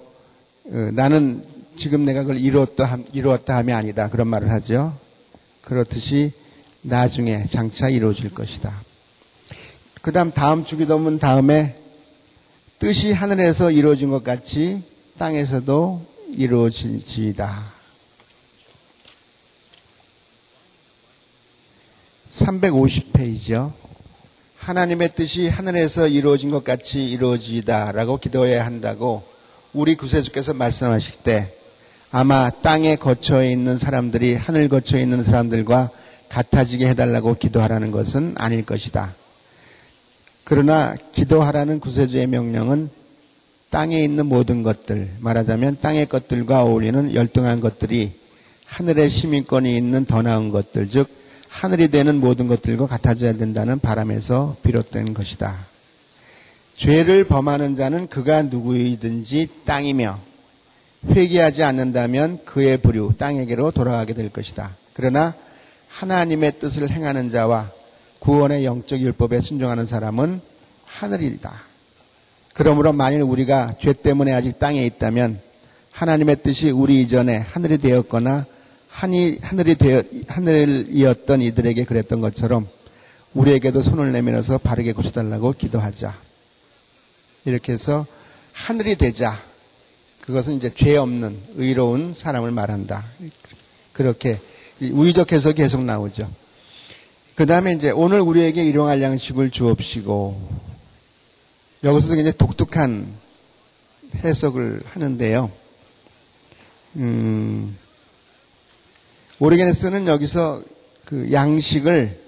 어, 0.67 0.89
나는 0.93 1.43
지금 1.75 2.05
내가 2.05 2.21
그걸 2.21 2.39
이루었다, 2.39 2.97
이루었다 3.13 3.57
함이 3.57 3.71
아니다. 3.71 4.09
그런 4.09 4.27
말을 4.27 4.49
하죠. 4.51 4.97
그렇듯이 5.61 6.33
나중에 6.81 7.45
장차 7.45 7.89
이루어질 7.89 8.33
것이다. 8.33 8.73
그 10.01 10.11
다음 10.11 10.31
다음 10.31 10.65
주기도문 10.65 11.19
다음에 11.19 11.75
뜻이 12.78 13.13
하늘에서 13.13 13.71
이루어진 13.71 14.11
것 14.11 14.23
같이 14.23 14.84
땅에서도 15.17 16.05
이루어지다. 16.34 17.73
350페이지요. 22.38 23.71
하나님의 24.57 25.09
뜻이 25.15 25.47
하늘에서 25.47 26.07
이루어진 26.07 26.51
것 26.51 26.65
같이 26.65 27.09
이루어지다라고 27.09 28.17
기도해야 28.17 28.65
한다고 28.65 29.23
우리 29.71 29.95
구세주께서 29.95 30.53
말씀하실 30.53 31.19
때 31.23 31.53
아마 32.11 32.49
땅에 32.49 32.97
거처에 32.97 33.51
있는 33.51 33.78
사람들이 33.78 34.36
하늘 34.36 34.67
거처에 34.67 35.01
있는 35.01 35.23
사람들과 35.23 35.91
같아지게 36.28 36.89
해달라고 36.89 37.36
기도하라는 37.36 37.91
것은 37.91 38.36
아닐 38.38 38.65
것이다. 38.65 39.13
그러나 40.45 40.95
기도하라는 41.11 41.79
구세주의 41.79 42.27
명령은 42.27 42.89
땅에 43.71 44.01
있는 44.03 44.27
모든 44.27 44.61
것들, 44.61 45.09
말하자면 45.19 45.79
땅의 45.81 46.07
것들과 46.07 46.63
어울리는 46.63 47.13
열등한 47.13 47.59
것들이 47.59 48.13
하늘의 48.65 49.09
시민권이 49.09 49.75
있는 49.75 50.05
더 50.05 50.21
나은 50.21 50.51
것들, 50.51 50.87
즉 50.87 51.09
하늘이 51.49 51.87
되는 51.87 52.19
모든 52.19 52.47
것들과 52.47 52.85
같아져야 52.85 53.33
된다는 53.33 53.79
바람에서 53.79 54.57
비롯된 54.61 55.15
것이다. 55.15 55.57
죄를 56.75 57.23
범하는 57.23 57.75
자는 57.75 58.07
그가 58.07 58.43
누구이든지 58.43 59.49
땅이며 59.65 60.19
회개하지 61.09 61.63
않는다면 61.63 62.45
그의 62.45 62.77
부류 62.77 63.13
땅에게로 63.17 63.71
돌아가게 63.71 64.13
될 64.13 64.29
것이다. 64.29 64.75
그러나 64.93 65.33
하나님의 65.87 66.59
뜻을 66.59 66.91
행하는 66.91 67.29
자와 67.29 67.71
구원의 68.26 68.65
영적 68.65 68.99
율법에 68.99 69.39
순종하는 69.39 69.86
사람은 69.86 70.41
하늘이다. 70.84 71.61
그러므로 72.55 72.91
만일 72.91 73.21
우리가 73.21 73.76
죄 73.80 73.93
때문에 73.93 74.34
아직 74.34 74.57
땅에 74.57 74.84
있다면 74.84 75.39
하나님의 75.91 76.38
뜻이 76.41 76.71
우리 76.71 77.01
이전에 77.01 77.38
하늘이 77.38 77.78
되었거나 77.78 78.47
하늘이, 78.89 79.76
되어, 79.76 80.01
하늘이었던 80.28 81.41
이들에게 81.41 81.84
그랬던 81.84 82.19
것처럼 82.21 82.67
우리에게도 83.36 83.82
손을 83.82 84.11
내밀어서 84.11 84.57
바르게 84.57 84.93
고쳐달라고 84.93 85.53
기도하자. 85.53 86.15
이렇게 87.45 87.73
해서 87.73 88.07
하늘이 88.53 88.95
되자. 88.95 89.39
그것은 90.21 90.53
이제 90.53 90.73
죄 90.73 90.97
없는 90.97 91.38
의로운 91.57 92.15
사람을 92.15 92.49
말한다. 92.49 93.05
그렇게 93.93 94.39
우의적 94.82 95.32
해석이 95.32 95.57
계속 95.57 95.84
나오죠. 95.84 96.28
그 97.36 97.45
다음에 97.45 97.73
이제 97.73 97.91
오늘 97.91 98.21
우리에게 98.21 98.63
일용할 98.63 99.01
양식을 99.01 99.51
주옵시고 99.51 100.65
여기서도 101.83 102.15
굉장히 102.15 102.38
독특한 102.38 103.07
해석을 104.23 104.81
하는데요. 104.86 105.51
음, 106.95 107.77
오리게네스는 109.39 110.07
여기서 110.07 110.63
그 111.03 111.33
양식을 111.33 112.21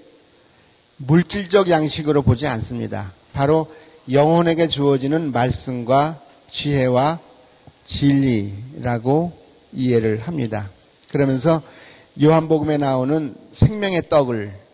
물질적 0.98 1.70
양식으로 1.70 2.20
보지 2.20 2.46
않습니다. 2.46 3.12
바로 3.32 3.74
영혼에게 4.10 4.68
주어지는 4.68 5.32
말씀과 5.32 6.20
지혜와 6.50 7.18
진리라고 7.86 9.32
이해를 9.72 10.20
합니다. 10.20 10.68
그러면서 11.10 11.62
요한복음에 12.22 12.76
나오는 12.76 13.34
생명의 13.52 14.10
떡을 14.10 14.67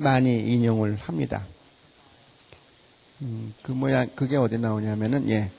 많이 0.00 0.40
인용을 0.40 0.96
합니다. 0.96 1.44
음, 3.20 3.52
그 3.62 3.72
모양, 3.72 4.08
그게 4.14 4.36
어디 4.36 4.56
나오냐면은, 4.56 5.28
예. 5.28 5.50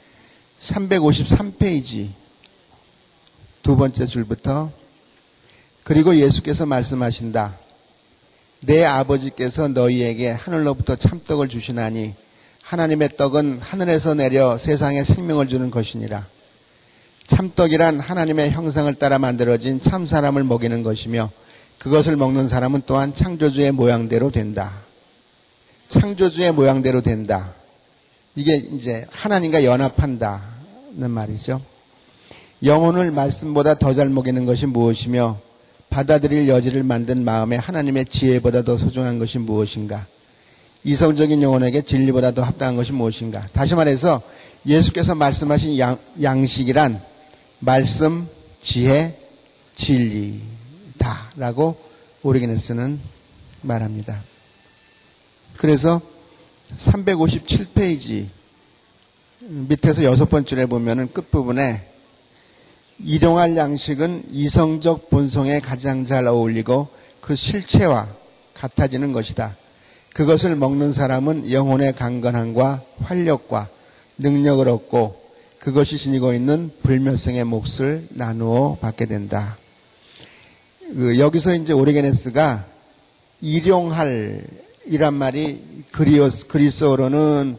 353페이지 0.62 2.10
두 3.62 3.76
번째 3.76 4.06
줄부터 4.06 4.72
그리고 5.84 6.16
예수께서 6.16 6.66
말씀하신다. 6.66 7.56
내 8.62 8.84
아버지께서 8.84 9.68
너희에게 9.68 10.32
하늘로부터 10.32 10.96
참떡을 10.96 11.48
주시나니 11.48 12.16
하나님의 12.64 13.18
떡은 13.18 13.60
하늘에서 13.60 14.14
내려 14.16 14.58
세상에 14.58 15.04
생명을 15.04 15.48
주는 15.48 15.70
것이니라. 15.70 16.26
참떡이란 17.28 18.00
하나님의 18.00 18.52
형상을 18.52 18.92
따라 18.96 19.18
만들어진 19.20 19.82
참 19.82 20.06
사람을 20.06 20.44
먹이는 20.44 20.84
것이며 20.84 21.32
그것을 21.82 22.16
먹는 22.16 22.48
사람은 22.48 22.84
또한 22.86 23.12
창조주의 23.12 23.72
모양대로 23.72 24.30
된다. 24.30 24.74
창조주의 25.88 26.52
모양대로 26.52 27.02
된다. 27.02 27.54
이게 28.36 28.56
이제 28.56 29.06
하나님과 29.10 29.64
연합한다는 29.64 31.10
말이죠. 31.10 31.60
영혼을 32.64 33.10
말씀보다 33.10 33.80
더 33.80 33.94
잘 33.94 34.10
먹이는 34.10 34.46
것이 34.46 34.68
무엇이며 34.68 35.40
받아들일 35.90 36.48
여지를 36.48 36.84
만든 36.84 37.26
마음에 37.26 37.56
하나님의 37.56 38.06
지혜보다 38.06 38.62
더 38.62 38.78
소중한 38.78 39.18
것이 39.18 39.40
무엇인가? 39.40 40.06
이성적인 40.84 41.42
영혼에게 41.42 41.82
진리보다 41.82 42.32
더 42.32 42.44
합당한 42.44 42.76
것이 42.76 42.92
무엇인가? 42.92 43.48
다시 43.54 43.74
말해서 43.74 44.22
예수께서 44.68 45.16
말씀하신 45.16 45.80
양, 45.80 45.98
양식이란 46.22 47.02
말씀, 47.60 48.28
지혜, 48.62 49.18
진리 49.76 50.51
다라고 51.02 51.78
오리게네스는 52.24 53.00
말합니다. 53.62 54.22
그래서 55.58 56.02
357페이지 56.78 58.28
밑에서 59.42 60.04
여섯 60.04 60.30
번째에 60.30 60.66
보면은 60.66 61.12
끝부분에 61.12 61.90
일용할 63.00 63.58
양식은 63.58 64.26
이성적 64.32 65.10
본성에 65.10 65.60
가장 65.60 66.06
잘 66.06 66.28
어울리고 66.28 66.90
그 67.20 67.36
실체와 67.36 68.08
같아지는 68.54 69.12
것이다. 69.12 69.56
그것을 70.14 70.56
먹는 70.56 70.94
사람은 70.94 71.52
영혼의 71.52 71.96
강건함과 71.96 72.84
활력과 73.00 73.70
능력을 74.18 74.68
얻고 74.68 75.20
그것이 75.60 75.98
지니고 75.98 76.34
있는 76.34 76.72
불멸성의 76.84 77.44
몫을 77.46 78.08
나누어 78.10 78.78
받게 78.82 79.06
된다. 79.06 79.58
그 80.94 81.18
여기서 81.18 81.56
이제 81.56 81.72
오리게네스가 81.72 82.66
일용할 83.40 84.44
이란 84.86 85.14
말이 85.14 85.86
그리오스, 85.92 86.48
그리스어로는 86.48 87.58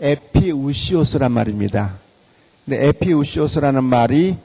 에피우시오스란 0.00 1.32
말입니다. 1.32 1.98
근데 2.64 2.88
에피우시오스라는 2.88 3.84
말이 3.84 4.36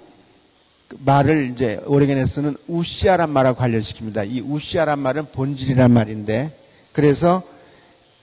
말을 1.00 1.52
이제 1.52 1.82
오레겐에서는 1.86 2.56
우시아란 2.68 3.30
말하고 3.30 3.62
관련시킵니다. 3.62 4.32
이 4.32 4.40
우시아란 4.40 5.00
말은 5.00 5.26
본질이란 5.34 5.92
말인데 5.92 6.58
그래서 6.94 7.44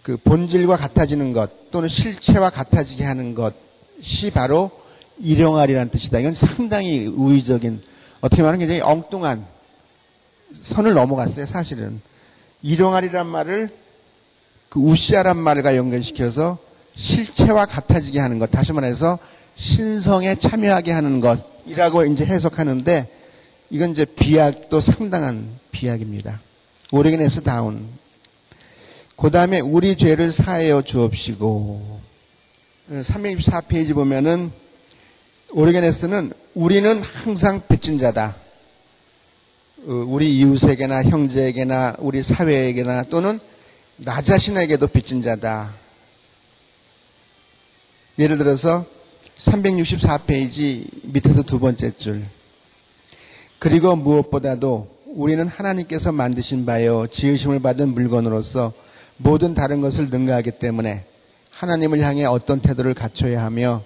그 0.02 0.16
본질과 0.16 0.78
같아지는 0.78 1.34
것 1.34 1.70
또는 1.70 1.90
실체와 1.90 2.48
같아지게 2.48 3.04
하는 3.04 3.34
것이 3.34 4.30
바로 4.32 4.70
일용할이라는 5.18 5.90
뜻이다. 5.90 6.20
이건 6.20 6.32
상당히 6.32 7.06
우의적인 7.06 7.82
어떻게 8.22 8.40
말하면 8.40 8.60
굉장히 8.60 8.80
엉뚱한 8.80 9.55
선을 10.52 10.94
넘어갔어요. 10.94 11.46
사실은 11.46 12.00
일용할이란 12.62 13.26
말을 13.26 13.70
그 14.68 14.80
우시아란 14.80 15.36
말과 15.36 15.76
연결시켜서 15.76 16.58
실체와 16.94 17.66
같아지게 17.66 18.18
하는 18.18 18.38
것 18.38 18.50
다시 18.50 18.72
말해서 18.72 19.18
신성에 19.54 20.36
참여하게 20.36 20.92
하는 20.92 21.20
것이라고 21.20 22.04
이제 22.04 22.24
해석하는데 22.24 23.12
이건 23.70 23.90
이제 23.90 24.04
비약도 24.04 24.80
상당한 24.80 25.48
비약입니다. 25.72 26.40
오레겐에서 26.92 27.40
다운. 27.40 27.88
그 29.16 29.30
다음에 29.30 29.60
우리 29.60 29.96
죄를 29.96 30.30
사하여 30.30 30.82
주옵시고 30.82 32.00
364페이지 32.90 33.94
보면은 33.94 34.52
오레겐에서는 35.52 36.32
우리는 36.54 37.02
항상 37.02 37.62
빚진 37.66 37.98
자다. 37.98 38.36
어, 39.88 40.04
우리 40.08 40.36
이웃에게나 40.38 41.04
형제에게나 41.04 41.94
우리 42.00 42.20
사회에게나 42.20 43.04
또는 43.04 43.38
나 43.96 44.20
자신에게도 44.20 44.88
빚진 44.88 45.22
자다. 45.22 45.74
예를 48.18 48.36
들어서 48.36 48.84
364페이지 49.38 50.88
밑에서 51.04 51.44
두 51.44 51.60
번째 51.60 51.92
줄. 51.92 52.24
그리고 53.60 53.94
무엇보다도 53.94 54.88
우리는 55.06 55.46
하나님께서 55.46 56.10
만드신 56.10 56.66
바요 56.66 57.06
지으심을 57.06 57.60
받은 57.60 57.90
물건으로서 57.90 58.72
모든 59.18 59.54
다른 59.54 59.80
것을 59.80 60.10
능가하기 60.10 60.52
때문에 60.58 61.04
하나님을 61.50 62.00
향해 62.00 62.24
어떤 62.24 62.58
태도를 62.58 62.94
갖춰야 62.94 63.44
하며 63.44 63.84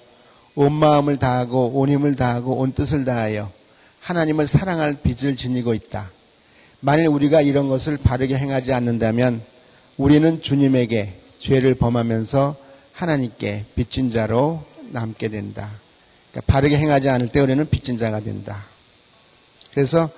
온 0.54 0.72
마음을 0.72 1.18
다하고 1.18 1.72
온 1.74 1.90
힘을 1.90 2.16
다하고 2.16 2.54
온 2.56 2.72
뜻을 2.72 3.04
다하여 3.04 3.59
하나님을 4.00 4.46
사랑할 4.46 4.96
빚을 5.02 5.36
지니고 5.36 5.74
있다. 5.74 6.10
만일 6.80 7.08
우리가 7.08 7.42
이런 7.42 7.68
것을 7.68 7.98
바르게 7.98 8.36
행하지 8.36 8.72
않는다면 8.72 9.42
우리는 9.96 10.40
주님에게 10.40 11.14
죄를 11.38 11.74
범하면서 11.74 12.56
하나님께 12.92 13.66
빚진 13.74 14.10
자로 14.10 14.64
남게 14.90 15.28
된다. 15.28 15.70
그러니까 16.30 16.52
바르게 16.52 16.78
행하지 16.78 17.08
않을 17.08 17.28
때 17.28 17.40
우리는 17.40 17.68
빚진 17.68 17.98
자가 17.98 18.20
된다. 18.20 18.64
그래서 19.72 20.10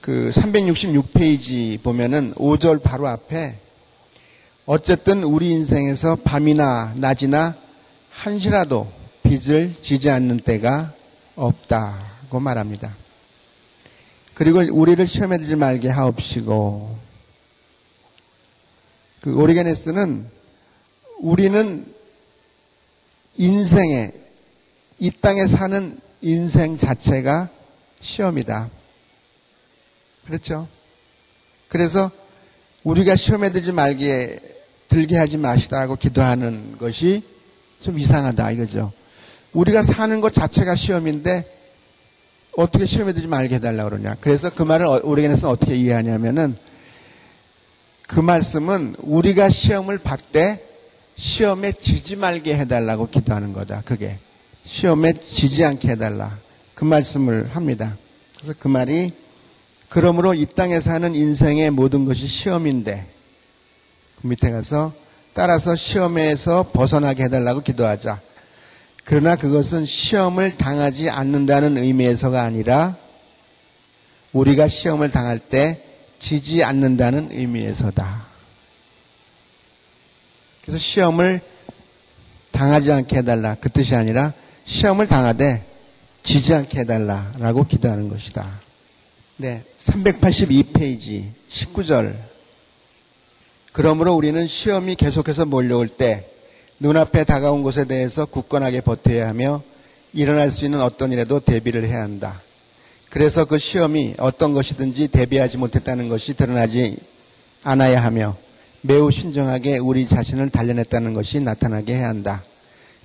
그 0.00 0.30
366페이지 0.32 1.82
보면은 1.82 2.32
5절 2.34 2.82
바로 2.82 3.08
앞에 3.08 3.56
어쨌든 4.66 5.24
우리 5.24 5.50
인생에서 5.50 6.16
밤이나 6.16 6.92
낮이나 6.96 7.56
한시라도 8.10 8.90
빚을 9.22 9.74
지지 9.80 10.10
않는 10.10 10.38
때가 10.40 10.92
없다 11.36 12.09
고 12.30 12.40
말합니다. 12.40 12.94
그리고 14.34 14.60
우리를 14.60 15.04
시험에 15.06 15.36
들지 15.36 15.56
말게 15.56 15.88
하옵시고 15.88 16.96
그 19.20 19.34
오리게네스는 19.34 20.26
우리는 21.18 21.92
인생에 23.36 24.12
이 24.98 25.10
땅에 25.10 25.46
사는 25.46 25.98
인생 26.22 26.76
자체가 26.76 27.50
시험이다. 28.00 28.70
그렇죠? 30.26 30.68
그래서 31.68 32.10
우리가 32.84 33.16
시험에 33.16 33.50
들지 33.50 33.72
말게 33.72 34.38
들게 34.88 35.16
하지 35.16 35.36
마시다고 35.36 35.96
기도하는 35.96 36.78
것이 36.78 37.24
좀 37.82 37.98
이상하다 37.98 38.52
이거죠. 38.52 38.92
우리가 39.52 39.82
사는 39.82 40.20
것 40.20 40.32
자체가 40.32 40.74
시험인데 40.76 41.59
어떻게 42.56 42.86
시험에 42.86 43.12
들지 43.12 43.28
말게 43.28 43.56
해달라 43.56 43.84
그러냐. 43.84 44.16
그래서 44.20 44.50
그 44.50 44.62
말을 44.62 44.86
오래겐에서 45.02 45.50
어떻게 45.50 45.74
이해하냐면은 45.76 46.56
그 48.06 48.18
말씀은 48.20 48.96
우리가 48.98 49.50
시험을 49.50 49.98
받되 49.98 50.66
시험에 51.16 51.72
지지 51.72 52.16
말게 52.16 52.56
해달라고 52.56 53.08
기도하는 53.08 53.52
거다. 53.52 53.82
그게 53.84 54.18
시험에 54.64 55.12
지지 55.12 55.64
않게 55.64 55.88
해달라. 55.90 56.36
그 56.74 56.84
말씀을 56.84 57.50
합니다. 57.54 57.96
그래서 58.36 58.54
그 58.58 58.68
말이 58.68 59.12
그러므로 59.88 60.34
이 60.34 60.46
땅에 60.46 60.80
사는 60.80 61.14
인생의 61.14 61.70
모든 61.70 62.04
것이 62.04 62.26
시험인데 62.26 63.06
그 64.20 64.26
밑에 64.26 64.50
가서 64.50 64.92
따라서 65.34 65.76
시험에서 65.76 66.70
벗어나게 66.72 67.24
해달라고 67.24 67.60
기도하자. 67.60 68.20
그러나 69.04 69.36
그것은 69.36 69.86
시험을 69.86 70.56
당하지 70.56 71.08
않는다는 71.08 71.78
의미에서가 71.78 72.42
아니라 72.42 72.96
우리가 74.32 74.68
시험을 74.68 75.10
당할 75.10 75.38
때 75.38 75.82
지지 76.18 76.62
않는다는 76.62 77.30
의미에서다. 77.32 78.26
그래서 80.62 80.78
시험을 80.78 81.40
당하지 82.52 82.92
않게 82.92 83.16
해달라. 83.18 83.56
그 83.60 83.70
뜻이 83.70 83.96
아니라 83.96 84.32
시험을 84.64 85.08
당하되 85.08 85.66
지지 86.22 86.54
않게 86.54 86.80
해달라 86.80 87.32
라고 87.38 87.66
기도하는 87.66 88.08
것이다. 88.08 88.60
네. 89.38 89.64
382페이지 89.78 91.30
19절. 91.50 92.14
그러므로 93.72 94.14
우리는 94.14 94.46
시험이 94.46 94.94
계속해서 94.96 95.46
몰려올 95.46 95.88
때 95.88 96.26
눈앞에 96.80 97.24
다가온 97.24 97.62
것에 97.62 97.84
대해서 97.84 98.24
굳건하게 98.24 98.80
버텨야 98.80 99.28
하며 99.28 99.62
일어날 100.14 100.50
수 100.50 100.64
있는 100.64 100.80
어떤 100.80 101.12
일에도 101.12 101.38
대비를 101.38 101.84
해야 101.84 102.00
한다. 102.02 102.40
그래서 103.10 103.44
그 103.44 103.58
시험이 103.58 104.14
어떤 104.18 104.54
것이든지 104.54 105.08
대비하지 105.08 105.58
못했다는 105.58 106.08
것이 106.08 106.34
드러나지 106.34 106.96
않아야 107.64 108.02
하며 108.02 108.36
매우 108.80 109.10
신중하게 109.10 109.76
우리 109.76 110.08
자신을 110.08 110.48
단련했다는 110.48 111.12
것이 111.12 111.40
나타나게 111.40 111.96
해야 111.96 112.08
한다. 112.08 112.42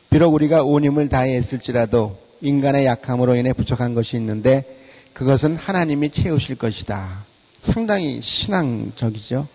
비록 0.09 0.33
우리가 0.33 0.63
온 0.63 0.85
힘을 0.85 1.09
다해 1.09 1.35
했을지라도 1.35 2.17
인간의 2.39 2.85
약함으로 2.85 3.35
인해 3.35 3.51
부족한 3.51 3.93
것이 3.93 4.15
있는데 4.15 4.63
그것은 5.11 5.57
하나님이 5.57 6.11
채우실 6.11 6.55
것이다. 6.55 7.25
상당히 7.61 8.21
신앙적이죠. 8.21 9.49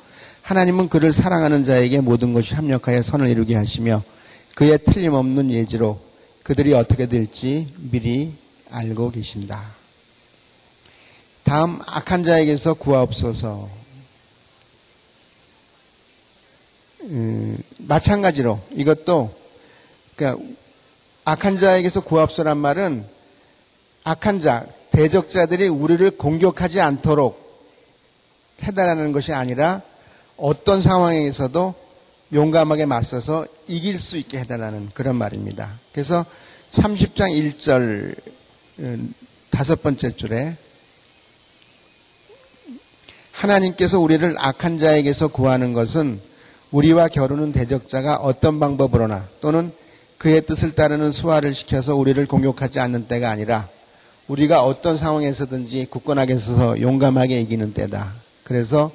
하나님은 0.51 0.89
그를 0.89 1.13
사랑하는 1.13 1.63
자에게 1.63 2.01
모든 2.01 2.33
것이 2.33 2.57
합력하여 2.57 3.03
선을 3.03 3.29
이루게 3.29 3.55
하시며 3.55 4.03
그의 4.57 4.81
틀림없는 4.83 5.53
예지로 5.53 6.01
그들이 6.43 6.75
어떻게 6.75 7.07
될지 7.07 7.73
미리 7.77 8.33
알고 8.69 9.13
계신다. 9.13 9.77
다음 11.45 11.79
악한 11.87 12.25
자에게서 12.25 12.75
구하옵소서. 12.75 13.69
음, 17.03 17.57
마찬가지로 17.79 18.59
이것도 18.73 19.33
그러니까 20.17 20.45
악한 21.27 21.61
자에게서 21.61 22.01
구합소란 22.01 22.59
말은 22.59 23.05
악한 24.03 24.41
자, 24.41 24.67
대적자들이 24.91 25.69
우리를 25.69 26.11
공격하지 26.19 26.81
않도록 26.81 27.39
해달라는 28.65 29.13
것이 29.13 29.33
아니라 29.33 29.83
어떤 30.41 30.81
상황에서도 30.81 31.75
용감하게 32.33 32.87
맞서서 32.87 33.47
이길 33.67 33.99
수 33.99 34.17
있게 34.17 34.39
해달라는 34.41 34.91
그런 34.95 35.17
말입니다. 35.17 35.79
그래서 35.93 36.25
30장 36.73 37.31
1절 37.31 38.15
음, 38.79 39.15
다섯 39.51 39.83
번째 39.83 40.11
줄에 40.17 40.57
하나님께서 43.33 43.99
우리를 43.99 44.35
악한 44.39 44.79
자에게서 44.79 45.29
구하는 45.29 45.73
것은 45.73 46.21
우리와 46.71 47.09
겨루는 47.09 47.53
대적자가 47.53 48.17
어떤 48.17 48.61
방법으로나 48.61 49.29
또는 49.41 49.71
그의 50.19 50.43
뜻을 50.43 50.75
따르는 50.75 51.11
수화를 51.11 51.55
시켜서 51.55 51.97
우리를 51.97 52.25
공격하지 52.27 52.79
않는 52.81 53.09
때가 53.09 53.31
아니라 53.31 53.69
우리가 54.29 54.63
어떤 54.63 54.97
상황에서든지 54.97 55.87
굳건하게 55.91 56.39
서서 56.39 56.81
용감하게 56.81 57.41
이기는 57.41 57.73
때다. 57.73 58.15
그래서 58.45 58.93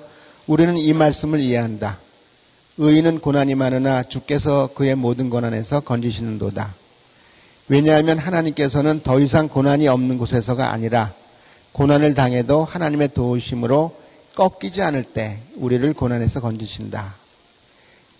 우리는 0.47 0.77
이 0.77 0.93
말씀을 0.93 1.39
이해한다. 1.39 1.97
의인은 2.77 3.19
고난이 3.19 3.55
많으나 3.55 4.03
주께서 4.03 4.69
그의 4.75 4.95
모든 4.95 5.31
고난에서 5.31 5.79
건지시는도다. 5.79 6.75
왜냐하면 7.67 8.19
하나님께서는 8.19 9.01
더 9.01 9.19
이상 9.19 9.47
고난이 9.47 9.87
없는 9.87 10.19
곳에서가 10.19 10.71
아니라 10.71 11.13
고난을 11.71 12.13
당해도 12.13 12.63
하나님의 12.63 13.13
도우심으로 13.15 13.95
꺾이지 14.35 14.83
않을 14.83 15.03
때 15.03 15.39
우리를 15.55 15.91
고난에서 15.93 16.41
건지신다. 16.41 17.15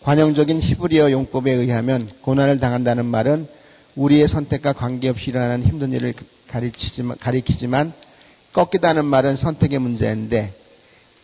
관용적인 0.02 0.60
히브리어 0.60 1.12
용법에 1.12 1.52
의하면 1.52 2.10
고난을 2.22 2.60
당한다는 2.60 3.06
말은 3.06 3.48
우리의 3.96 4.28
선택과 4.28 4.74
관계없이 4.74 5.30
일어나는 5.30 5.64
힘든 5.64 5.94
일을 5.94 6.14
가리키지만, 6.48 7.18
가리키지만 7.20 7.94
꺾이다는 8.54 9.06
말은 9.06 9.36
선택의 9.36 9.78
문제인데 9.78 10.64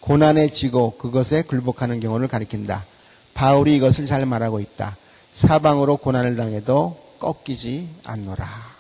고난에 0.02 0.50
지고 0.50 0.98
그것에 0.98 1.44
굴복하는 1.44 2.00
경우를 2.00 2.28
가리킨다. 2.28 2.86
바울이 3.34 3.78
이것을 3.78 4.08
잘 4.08 4.26
말하고 4.26 4.60
있다. 4.60 4.98
사방으로 5.34 5.98
고난을 5.98 6.36
당해도 6.36 7.00
꺾이지 7.20 7.88
않노라. 8.04 8.72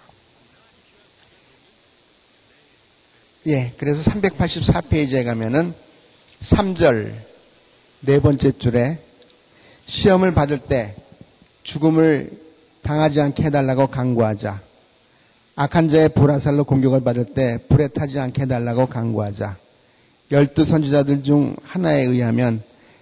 예, 3.47 3.73
그래서 3.77 4.09
384페이지에 4.11 5.23
가면은 5.23 5.73
3절 6.41 7.13
네 8.01 8.19
번째 8.19 8.51
줄에 8.51 8.99
시험을 9.85 10.33
받을 10.33 10.59
때 10.59 10.95
죽음을 11.63 12.31
당하지 12.81 13.21
않게 13.21 13.43
해달라고 13.43 13.87
강구하자. 13.87 14.61
악한 15.55 15.89
자의 15.89 16.09
불화살로 16.09 16.63
공격을 16.63 17.03
받을 17.03 17.25
때 17.25 17.59
불에 17.69 17.89
타지 17.89 18.19
않게 18.19 18.43
해달라고 18.43 18.87
강구하자. 18.87 19.60
열두 20.31 20.63
선지자들 20.63 21.23
중 21.23 21.55
하나에 21.63 22.03
의하면 22.03 22.61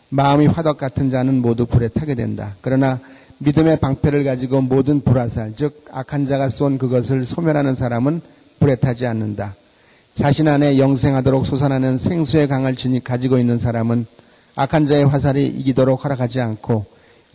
마음이 0.10 0.48
화덕 0.48 0.78
같은 0.78 1.10
자는 1.10 1.42
모두 1.42 1.66
불에 1.66 1.88
타게 1.88 2.16
된다. 2.16 2.56
그러나 2.62 3.00
믿음의 3.38 3.80
방패를 3.80 4.24
가지고 4.24 4.62
모든 4.62 5.02
불화살, 5.02 5.54
즉 5.56 5.86
악한 5.92 6.26
자가 6.26 6.50
쏜 6.50 6.78
그것을 6.78 7.26
소멸하는 7.26 7.76
사람은 7.76 8.22
불에 8.60 8.76
타지 8.76 9.06
않는다. 9.06 9.56
자신 10.14 10.48
안에 10.48 10.78
영생하도록 10.80 11.46
솟아나는 11.46 11.98
생수의 11.98 12.48
강을 12.48 12.76
지니 12.76 13.02
가지고 13.04 13.38
있는 13.38 13.58
사람은 13.58 14.08
악한 14.56 14.88
자의 14.88 15.06
화살이 15.06 15.46
이기도록 15.46 16.04
허락하지 16.04 16.42
않고 16.42 16.86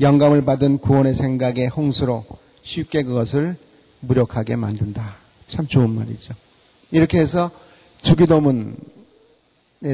영감을 0.00 0.44
받은 0.44 0.78
구원의 0.78 1.14
생각에 1.14 1.66
홍수로 1.68 2.26
쉽게 2.62 3.04
그것을 3.04 3.56
무력하게 4.00 4.56
만든다. 4.56 5.14
참 5.46 5.66
좋은 5.66 5.88
말이죠. 5.90 6.34
이렇게 6.90 7.18
해서 7.18 7.50
주기도문에 8.02 8.72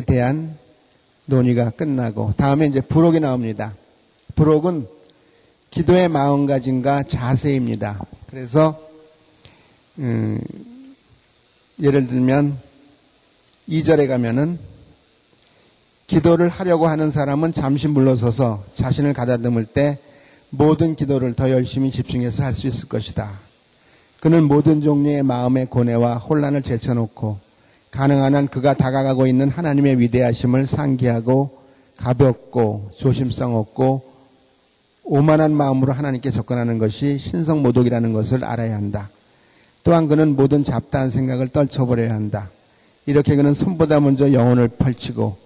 대한 0.07 0.57
논의가 1.26 1.70
끝나고 1.70 2.34
다음에 2.36 2.66
이제 2.66 2.80
부록이 2.80 3.20
나옵니다. 3.20 3.74
부록은 4.36 4.86
기도의 5.70 6.09
마음가짐과 6.09 7.05
자세입니다. 7.05 8.01
그래서 8.28 8.80
음, 9.99 10.41
예를 11.80 12.07
들면 12.07 12.59
2절에 13.68 14.09
가면은 14.09 14.59
기도를 16.07 16.49
하려고 16.49 16.88
하는 16.88 17.11
사람은 17.11 17.53
잠시 17.53 17.86
물러서서 17.86 18.64
자신을 18.74 19.12
가다듬을 19.12 19.64
때 19.64 19.99
모든 20.51 20.97
기도를 20.97 21.34
더 21.34 21.51
열심히 21.51 21.91
집중해서 21.91 22.43
할 22.45 22.53
수 22.53 22.66
있을 22.66 22.88
것이다. 22.88 23.38
그는 24.18 24.45
모든 24.45 24.82
종류의 24.82 25.22
마음의 25.22 25.66
고뇌와 25.66 26.18
혼란을 26.18 26.62
제쳐놓고 26.62 27.38
가능한 27.91 28.34
한 28.34 28.49
그가 28.49 28.74
다가가고 28.74 29.26
있는 29.26 29.49
하나님의 29.49 29.99
위대하심을 29.99 30.66
상기하고 30.66 31.59
가볍고 31.97 32.91
조심성 32.97 33.57
없고 33.57 34.11
오만한 35.03 35.53
마음으로 35.53 35.93
하나님께 35.93 36.30
접근하는 36.30 36.78
것이 36.78 37.18
신성 37.18 37.62
모독이라는 37.62 38.12
것을 38.12 38.45
알아야 38.45 38.76
한다. 38.76 39.11
또한 39.82 40.09
그는 40.09 40.36
모든 40.36 40.62
잡다한 40.62 41.11
생각을 41.11 41.49
떨쳐버려야 41.49 42.14
한다. 42.14 42.51
이렇게 43.07 43.34
그는 43.34 43.55
손보다 43.55 43.99
먼저 43.99 44.32
영혼을 44.32 44.68
펼치고 44.68 45.36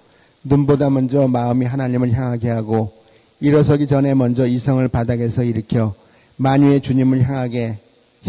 눈보다 0.42 0.90
먼저 0.90 1.26
마음이 1.26 1.64
하나님을 1.64 2.12
향하게 2.12 2.50
하고 2.50 2.92
일어서기 3.40 3.86
전에 3.86 4.14
먼저 4.14 4.46
이성을 4.46 4.86
바닥에서 4.88 5.44
일으켜 5.44 5.94
만유의 6.36 6.82
주님을 6.82 7.22
향하게 7.22 7.78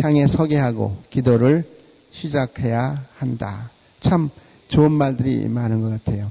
향해 0.01 0.27
서게 0.27 0.57
하고 0.57 0.95
기도를 1.09 1.65
시작해야 2.11 3.03
한다. 3.17 3.74
참 4.05 4.29
좋은 4.67 4.91
말들이 4.91 5.47
많은 5.47 5.81
것 5.81 5.89
같아요. 5.89 6.29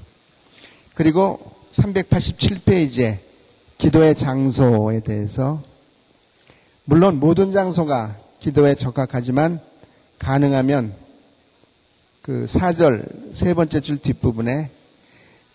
그리고 0.94 1.40
387페이지에 1.72 3.18
기도의 3.78 4.14
장소에 4.14 5.00
대해서 5.00 5.60
물론 6.84 7.18
모든 7.18 7.50
장소가 7.50 8.16
기도에 8.38 8.76
적합하지만 8.76 9.58
가능하면 10.20 10.94
그 12.22 12.46
4절 12.48 13.34
세 13.34 13.54
번째 13.54 13.80
줄 13.80 13.98
뒷부분에 13.98 14.70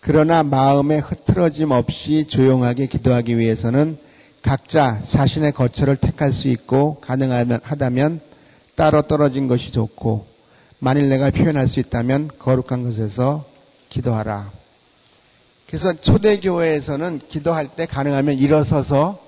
그러나 0.00 0.42
마음의 0.42 1.00
흐트러짐 1.00 1.70
없이 1.70 2.26
조용하게 2.28 2.86
기도하기 2.86 3.38
위해서는 3.38 3.96
각자 4.42 5.00
자신의 5.00 5.52
거처를 5.52 5.96
택할 5.96 6.34
수 6.34 6.48
있고 6.48 7.00
가능하면 7.00 7.60
하다면 7.62 8.20
따로 8.74 9.00
떨어진 9.00 9.48
것이 9.48 9.72
좋고 9.72 10.29
만일 10.82 11.10
내가 11.10 11.30
표현할 11.30 11.68
수 11.68 11.78
있다면 11.78 12.30
거룩한 12.38 12.84
곳에서 12.84 13.44
기도하라. 13.90 14.50
그래서 15.66 15.92
초대교회에서는 15.92 17.20
기도할 17.28 17.68
때 17.68 17.84
가능하면 17.84 18.36
일어서서 18.36 19.20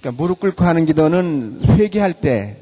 그러니까 0.00 0.22
무릎 0.22 0.38
꿇고 0.38 0.64
하는 0.64 0.86
기도는 0.86 1.60
회개할 1.70 2.14
때 2.14 2.56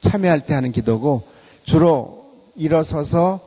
참여할 0.00 0.46
때 0.46 0.54
하는 0.54 0.72
기도고 0.72 1.28
주로 1.64 2.24
일어서서 2.56 3.40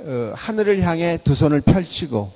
어, 0.00 0.32
하늘을 0.36 0.82
향해 0.82 1.18
두 1.22 1.34
손을 1.34 1.62
펼치고 1.62 2.32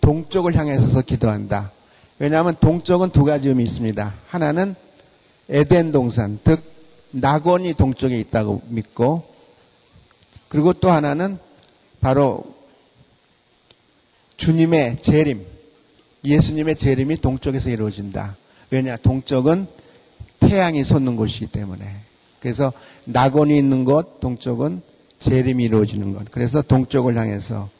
동쪽을 0.00 0.56
향해 0.56 0.78
서서 0.78 1.02
기도한다. 1.02 1.72
왜냐하면 2.18 2.56
동쪽은 2.58 3.10
두 3.10 3.24
가지 3.24 3.48
의미 3.48 3.64
있습니다. 3.64 4.14
하나는 4.28 4.74
에덴 5.50 5.92
동산, 5.92 6.38
즉 6.42 6.62
낙원이 7.10 7.74
동쪽에 7.74 8.18
있다고 8.18 8.62
믿고 8.68 9.29
그리고 10.50 10.72
또 10.72 10.90
하나는 10.90 11.38
바로 12.00 12.56
주님의 14.36 15.00
재림, 15.00 15.46
예수님의 16.24 16.74
재림이 16.74 17.16
동쪽에서 17.18 17.70
이루어진다. 17.70 18.36
왜냐? 18.70 18.96
동쪽은 18.96 19.68
태양이 20.40 20.82
솟는 20.82 21.14
곳이기 21.14 21.46
때문에. 21.46 22.00
그래서 22.40 22.72
낙원이 23.04 23.56
있는 23.56 23.84
곳, 23.84 24.18
동쪽은 24.18 24.82
재림이 25.20 25.62
이루어지는 25.64 26.14
것. 26.14 26.28
그래서 26.32 26.62
동쪽을 26.62 27.16
향해서 27.16 27.70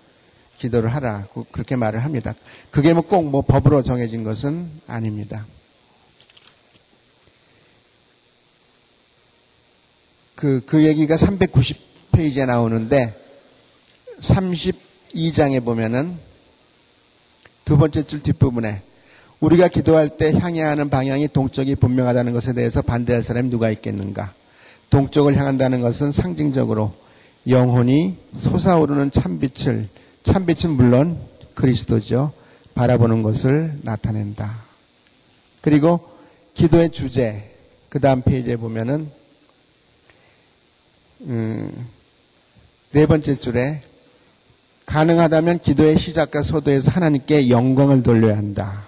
기도를 0.59 0.95
하라. 0.95 1.27
그렇게 1.51 1.75
말을 1.75 2.05
합니다. 2.05 2.37
그게 2.71 2.93
뭐 2.93 3.03
꼭뭐 3.03 3.31
뭐 3.31 3.43
법으로 3.43 3.83
정해진 3.83 4.23
것은 4.23 4.71
아닙니다. 4.87 5.45
그, 10.37 10.63
그 10.65 10.85
얘기가 10.85 11.17
390 11.17 11.90
페이지에 12.13 12.47
나오는데 12.47 13.15
32장에 14.21 15.65
보면은 15.65 16.17
두 17.65 17.79
번째 17.79 18.03
줄 18.03 18.23
뒷부분에 18.23 18.83
우리가 19.41 19.69
기도할 19.69 20.17
때 20.17 20.33
향해야 20.33 20.69
하는 20.71 20.91
방향이 20.91 21.29
동쪽이 21.29 21.77
분명하다는 21.77 22.33
것에 22.33 22.53
대해서 22.53 22.83
반대할 22.83 23.23
사람이 23.23 23.49
누가 23.49 23.71
있겠는가? 23.71 24.35
동쪽을 24.91 25.37
향한다는 25.37 25.81
것은 25.81 26.13
상징적으로 26.13 26.93
영혼이 27.49 28.17
솟아오르는 28.37 29.11
참빛을 29.13 29.89
참빛은 30.25 30.71
물론 30.71 31.19
그리스도죠. 31.55 32.33
바라보는 32.75 33.23
것을 33.23 33.79
나타낸다. 33.83 34.63
그리고 35.61 36.01
기도의 36.55 36.91
주제 36.91 37.57
그 37.89 38.01
다음 38.01 38.23
페이지에 38.23 38.57
보면은 38.57 39.11
음, 41.23 41.89
네 42.93 43.07
번째 43.07 43.37
줄에 43.37 43.83
가능하다면 44.87 45.61
기도의 45.61 45.97
시작과 45.97 46.43
소도에서 46.43 46.91
하나님께 46.91 47.49
영광을 47.49 48.03
돌려야 48.03 48.37
한다. 48.37 48.83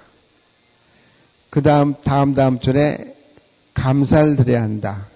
그 1.50 1.62
다음 1.62 1.94
다음 2.02 2.34
다음 2.34 2.58
줄에 2.58 3.14
감사를 3.74 4.34
드려야 4.34 4.60
한다. 4.60 5.06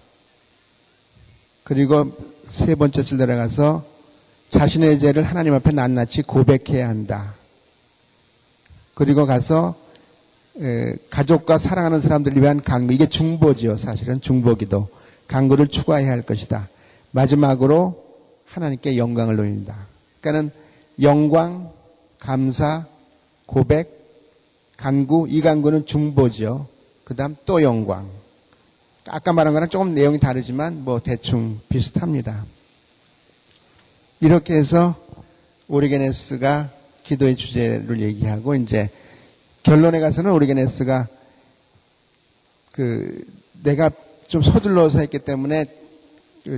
그리고 1.64 2.16
세 2.48 2.76
번째 2.76 3.02
줄 3.02 3.18
내려가서 3.18 3.84
자신의 4.50 5.00
죄를 5.00 5.24
하나님 5.24 5.54
앞에 5.54 5.72
낱낱이 5.72 6.22
고백해야 6.22 6.88
한다. 6.88 7.34
그리고 8.94 9.26
가서 9.26 9.74
가족과 11.10 11.58
사랑하는 11.58 12.00
사람들을 12.00 12.40
위한 12.40 12.62
강구 12.62 12.94
이게 12.94 13.08
중보지요 13.08 13.78
사실은 13.78 14.20
중보기도 14.20 14.88
강구를 15.26 15.66
추가해야 15.66 16.08
할 16.08 16.22
것이다. 16.22 16.68
마지막으로 17.10 18.05
하나님께 18.56 18.96
영광을 18.96 19.36
돌린다. 19.36 19.86
그러니까는 20.20 20.50
영광, 21.02 21.72
감사, 22.18 22.86
고백, 23.44 23.92
간구, 24.78 25.26
이 25.28 25.42
간구는 25.42 25.84
중보지요. 25.84 26.66
그 27.04 27.14
다음 27.14 27.36
또 27.44 27.62
영광. 27.62 28.08
아까 29.08 29.34
말한 29.34 29.52
거랑 29.52 29.68
조금 29.68 29.94
내용이 29.94 30.18
다르지만 30.18 30.84
뭐 30.84 31.00
대충 31.00 31.60
비슷합니다. 31.68 32.46
이렇게 34.20 34.54
해서 34.54 34.96
오리게네스가 35.68 36.70
기도의 37.04 37.36
주제를 37.36 38.00
얘기하고 38.00 38.54
이제 38.54 38.88
결론에 39.64 40.00
가서는 40.00 40.32
오리게네스가 40.32 41.08
그 42.72 43.22
내가 43.62 43.90
좀 44.28 44.40
서둘러서 44.40 45.00
했기 45.00 45.18
때문에 45.18 45.66
그 45.66 45.85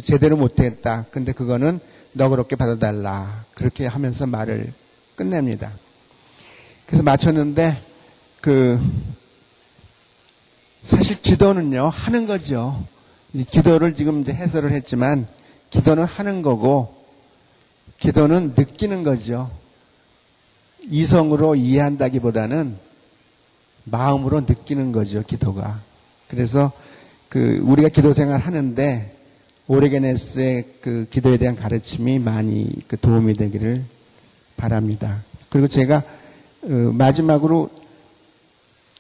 제대로 0.05 0.37
못했다. 0.37 1.07
근데 1.11 1.33
그거는 1.33 1.81
너그럽게 2.15 2.57
받아달라. 2.57 3.45
그렇게 3.55 3.87
하면서 3.87 4.27
말을 4.27 4.73
끝냅니다. 5.17 5.73
그래서 6.87 7.03
마쳤는데 7.03 7.83
그 8.41 8.81
사실 10.83 11.21
기도는요 11.21 11.89
하는 11.89 12.27
거죠. 12.27 12.85
기도를 13.33 13.95
지금 13.95 14.21
이제 14.21 14.33
해설을 14.33 14.73
했지만 14.73 15.27
기도는 15.71 16.05
하는 16.05 16.41
거고 16.41 16.95
기도는 17.99 18.55
느끼는 18.57 19.03
거죠. 19.03 19.51
이성으로 20.83 21.57
이해한다기보다는 21.57 22.77
마음으로 23.85 24.41
느끼는 24.41 24.93
거죠. 24.93 25.23
기도가. 25.23 25.81
그래서 26.29 26.73
그 27.29 27.61
우리가 27.63 27.89
기도 27.89 28.13
생활 28.13 28.41
하는데 28.41 29.18
오레게네스의 29.69 30.65
그 30.81 31.07
기도에 31.11 31.37
대한 31.37 31.55
가르침이 31.55 32.19
많이 32.19 32.69
그 32.89 32.99
도움이 32.99 33.35
되기를 33.35 33.85
바랍니다. 34.57 35.23
그리고 35.51 35.69
제가 35.69 36.03
어 36.63 36.69
마지막으로 36.69 37.71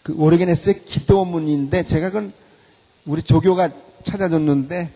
그 0.03 0.14
오레게네스의 0.14 0.85
기도문인데 0.85 1.85
제가 1.85 2.11
그건 2.11 2.33
우리 3.07 3.23
조교가 3.23 3.71
찾아줬는데 4.03 4.91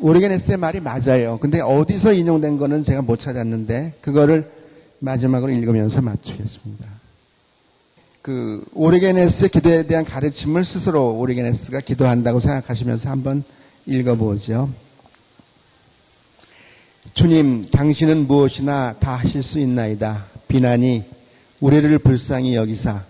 오레게네스의 0.00 0.58
말이 0.58 0.80
맞아요. 0.80 1.38
근데 1.40 1.60
어디서 1.60 2.12
인용된 2.12 2.58
거는 2.58 2.82
제가 2.82 3.02
못 3.02 3.18
찾았는데 3.18 3.94
그거를 4.00 4.50
마지막으로 4.98 5.52
읽으면서 5.52 6.02
마치겠습니다. 6.02 6.86
그 8.22 8.64
오리게네스의 8.74 9.50
기도에 9.50 9.86
대한 9.86 10.04
가르침을 10.04 10.64
스스로 10.64 11.16
오리게네스가 11.18 11.80
기도한다고 11.80 12.40
생각하시면서 12.40 13.10
한번 13.10 13.44
읽어보죠. 13.86 14.70
주님, 17.12 17.62
당신은 17.62 18.26
무엇이나 18.26 18.94
다 18.98 19.16
하실 19.16 19.42
수 19.42 19.58
있나이다. 19.58 20.26
비난이 20.48 21.04
우리를 21.60 21.98
불쌍히 21.98 22.54
여기사 22.54 23.04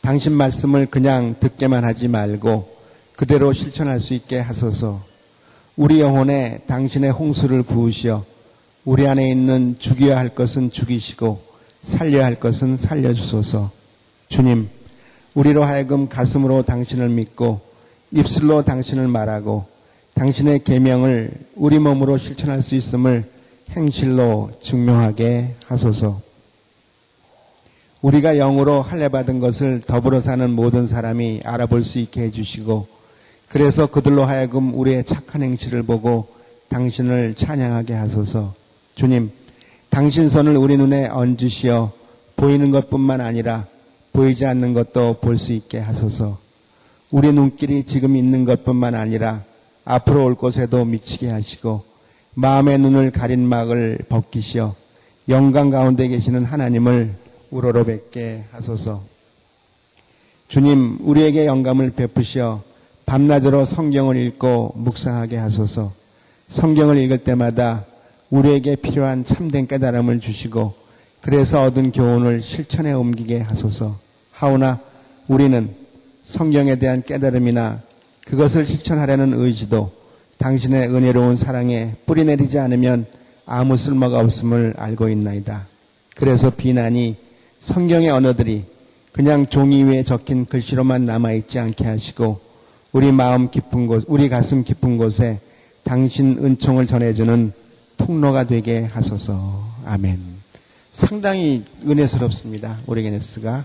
당신 0.00 0.32
말씀을 0.32 0.86
그냥 0.86 1.36
듣게만 1.38 1.84
하지 1.84 2.08
말고 2.08 2.76
그대로 3.16 3.52
실천할 3.52 4.00
수 4.00 4.14
있게 4.14 4.38
하소서. 4.38 5.04
우리 5.76 6.00
영혼에 6.00 6.62
당신의 6.66 7.10
홍수를 7.12 7.62
부으시어 7.62 8.24
우리 8.84 9.06
안에 9.06 9.30
있는 9.30 9.76
죽여야 9.78 10.16
할 10.18 10.34
것은 10.34 10.70
죽이시고 10.70 11.42
살려야 11.82 12.24
할 12.24 12.36
것은 12.36 12.76
살려주소서. 12.76 13.70
주님, 14.28 14.68
우리로 15.34 15.64
하여금 15.64 16.08
가슴으로 16.08 16.62
당신을 16.62 17.08
믿고 17.08 17.60
입술로 18.10 18.62
당신을 18.62 19.08
말하고 19.08 19.71
당신의 20.14 20.64
계명을 20.64 21.30
우리 21.56 21.78
몸으로 21.78 22.18
실천할 22.18 22.62
수 22.62 22.74
있음을 22.74 23.24
행실로 23.70 24.50
증명하게 24.60 25.54
하소서. 25.66 26.20
우리가 28.02 28.34
영으로 28.34 28.82
할례 28.82 29.08
받은 29.08 29.40
것을 29.40 29.80
더불어 29.80 30.20
사는 30.20 30.50
모든 30.50 30.86
사람이 30.86 31.42
알아볼 31.44 31.84
수 31.84 31.98
있게 31.98 32.22
해주시고 32.22 32.88
그래서 33.48 33.86
그들로 33.86 34.24
하여금 34.24 34.74
우리의 34.74 35.04
착한 35.04 35.42
행실을 35.42 35.82
보고 35.82 36.28
당신을 36.68 37.34
찬양하게 37.34 37.94
하소서. 37.94 38.54
주님, 38.94 39.30
당신 39.90 40.28
선을 40.28 40.56
우리 40.56 40.76
눈에 40.76 41.06
얹으시어 41.08 41.92
보이는 42.36 42.70
것뿐만 42.70 43.20
아니라 43.20 43.66
보이지 44.12 44.46
않는 44.46 44.74
것도 44.74 45.18
볼 45.20 45.36
수 45.38 45.52
있게 45.52 45.78
하소서. 45.78 46.38
우리 47.10 47.32
눈길이 47.32 47.84
지금 47.84 48.16
있는 48.16 48.44
것뿐만 48.44 48.94
아니라 48.94 49.44
앞으로 49.84 50.24
올 50.24 50.34
곳에도 50.34 50.84
미치게 50.84 51.28
하시고 51.28 51.84
마음의 52.34 52.78
눈을 52.78 53.10
가린 53.10 53.46
막을 53.46 53.98
벗기시어 54.08 54.74
영광 55.28 55.70
가운데 55.70 56.08
계시는 56.08 56.44
하나님을 56.44 57.14
우러러 57.50 57.84
뵙게 57.84 58.44
하소서. 58.50 59.02
주님, 60.48 60.98
우리에게 61.00 61.46
영감을 61.46 61.90
베푸시어 61.90 62.62
밤낮으로 63.06 63.64
성경을 63.64 64.16
읽고 64.16 64.72
묵상하게 64.76 65.36
하소서. 65.36 65.92
성경을 66.48 66.98
읽을 66.98 67.18
때마다 67.18 67.84
우리에게 68.30 68.76
필요한 68.76 69.24
참된 69.24 69.66
깨달음을 69.66 70.20
주시고 70.20 70.74
그래서 71.20 71.62
얻은 71.62 71.92
교훈을 71.92 72.42
실천에 72.42 72.92
옮기게 72.92 73.40
하소서. 73.40 73.98
하오나 74.32 74.80
우리는 75.28 75.74
성경에 76.24 76.76
대한 76.76 77.02
깨달음이나 77.02 77.80
그것을 78.26 78.66
실천하려는 78.66 79.32
의지도 79.38 79.92
당신의 80.38 80.88
은혜로운 80.88 81.36
사랑에 81.36 81.94
뿌리내리지 82.06 82.58
않으면 82.58 83.06
아무 83.46 83.76
쓸모가 83.76 84.18
없음을 84.20 84.74
알고 84.76 85.08
있나이다. 85.08 85.66
그래서 86.14 86.50
비난이 86.50 87.16
성경의 87.60 88.10
언어들이 88.10 88.64
그냥 89.12 89.46
종이 89.48 89.84
위에 89.84 90.04
적힌 90.04 90.46
글씨로만 90.46 91.04
남아있지 91.04 91.58
않게 91.58 91.84
하시고 91.84 92.40
우리 92.92 93.12
마음 93.12 93.50
깊은 93.50 93.86
곳, 93.86 94.04
우리 94.08 94.28
가슴 94.28 94.64
깊은 94.64 94.98
곳에 94.98 95.40
당신 95.84 96.38
은총을 96.42 96.86
전해주는 96.86 97.52
통로가 97.96 98.44
되게 98.44 98.88
하소서. 98.90 99.64
아멘. 99.84 100.18
상당히 100.92 101.64
은혜스럽습니다. 101.86 102.78
오리게네스가. 102.86 103.64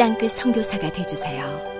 땅끝 0.00 0.32
성교사가 0.32 0.90
되주세요 0.92 1.79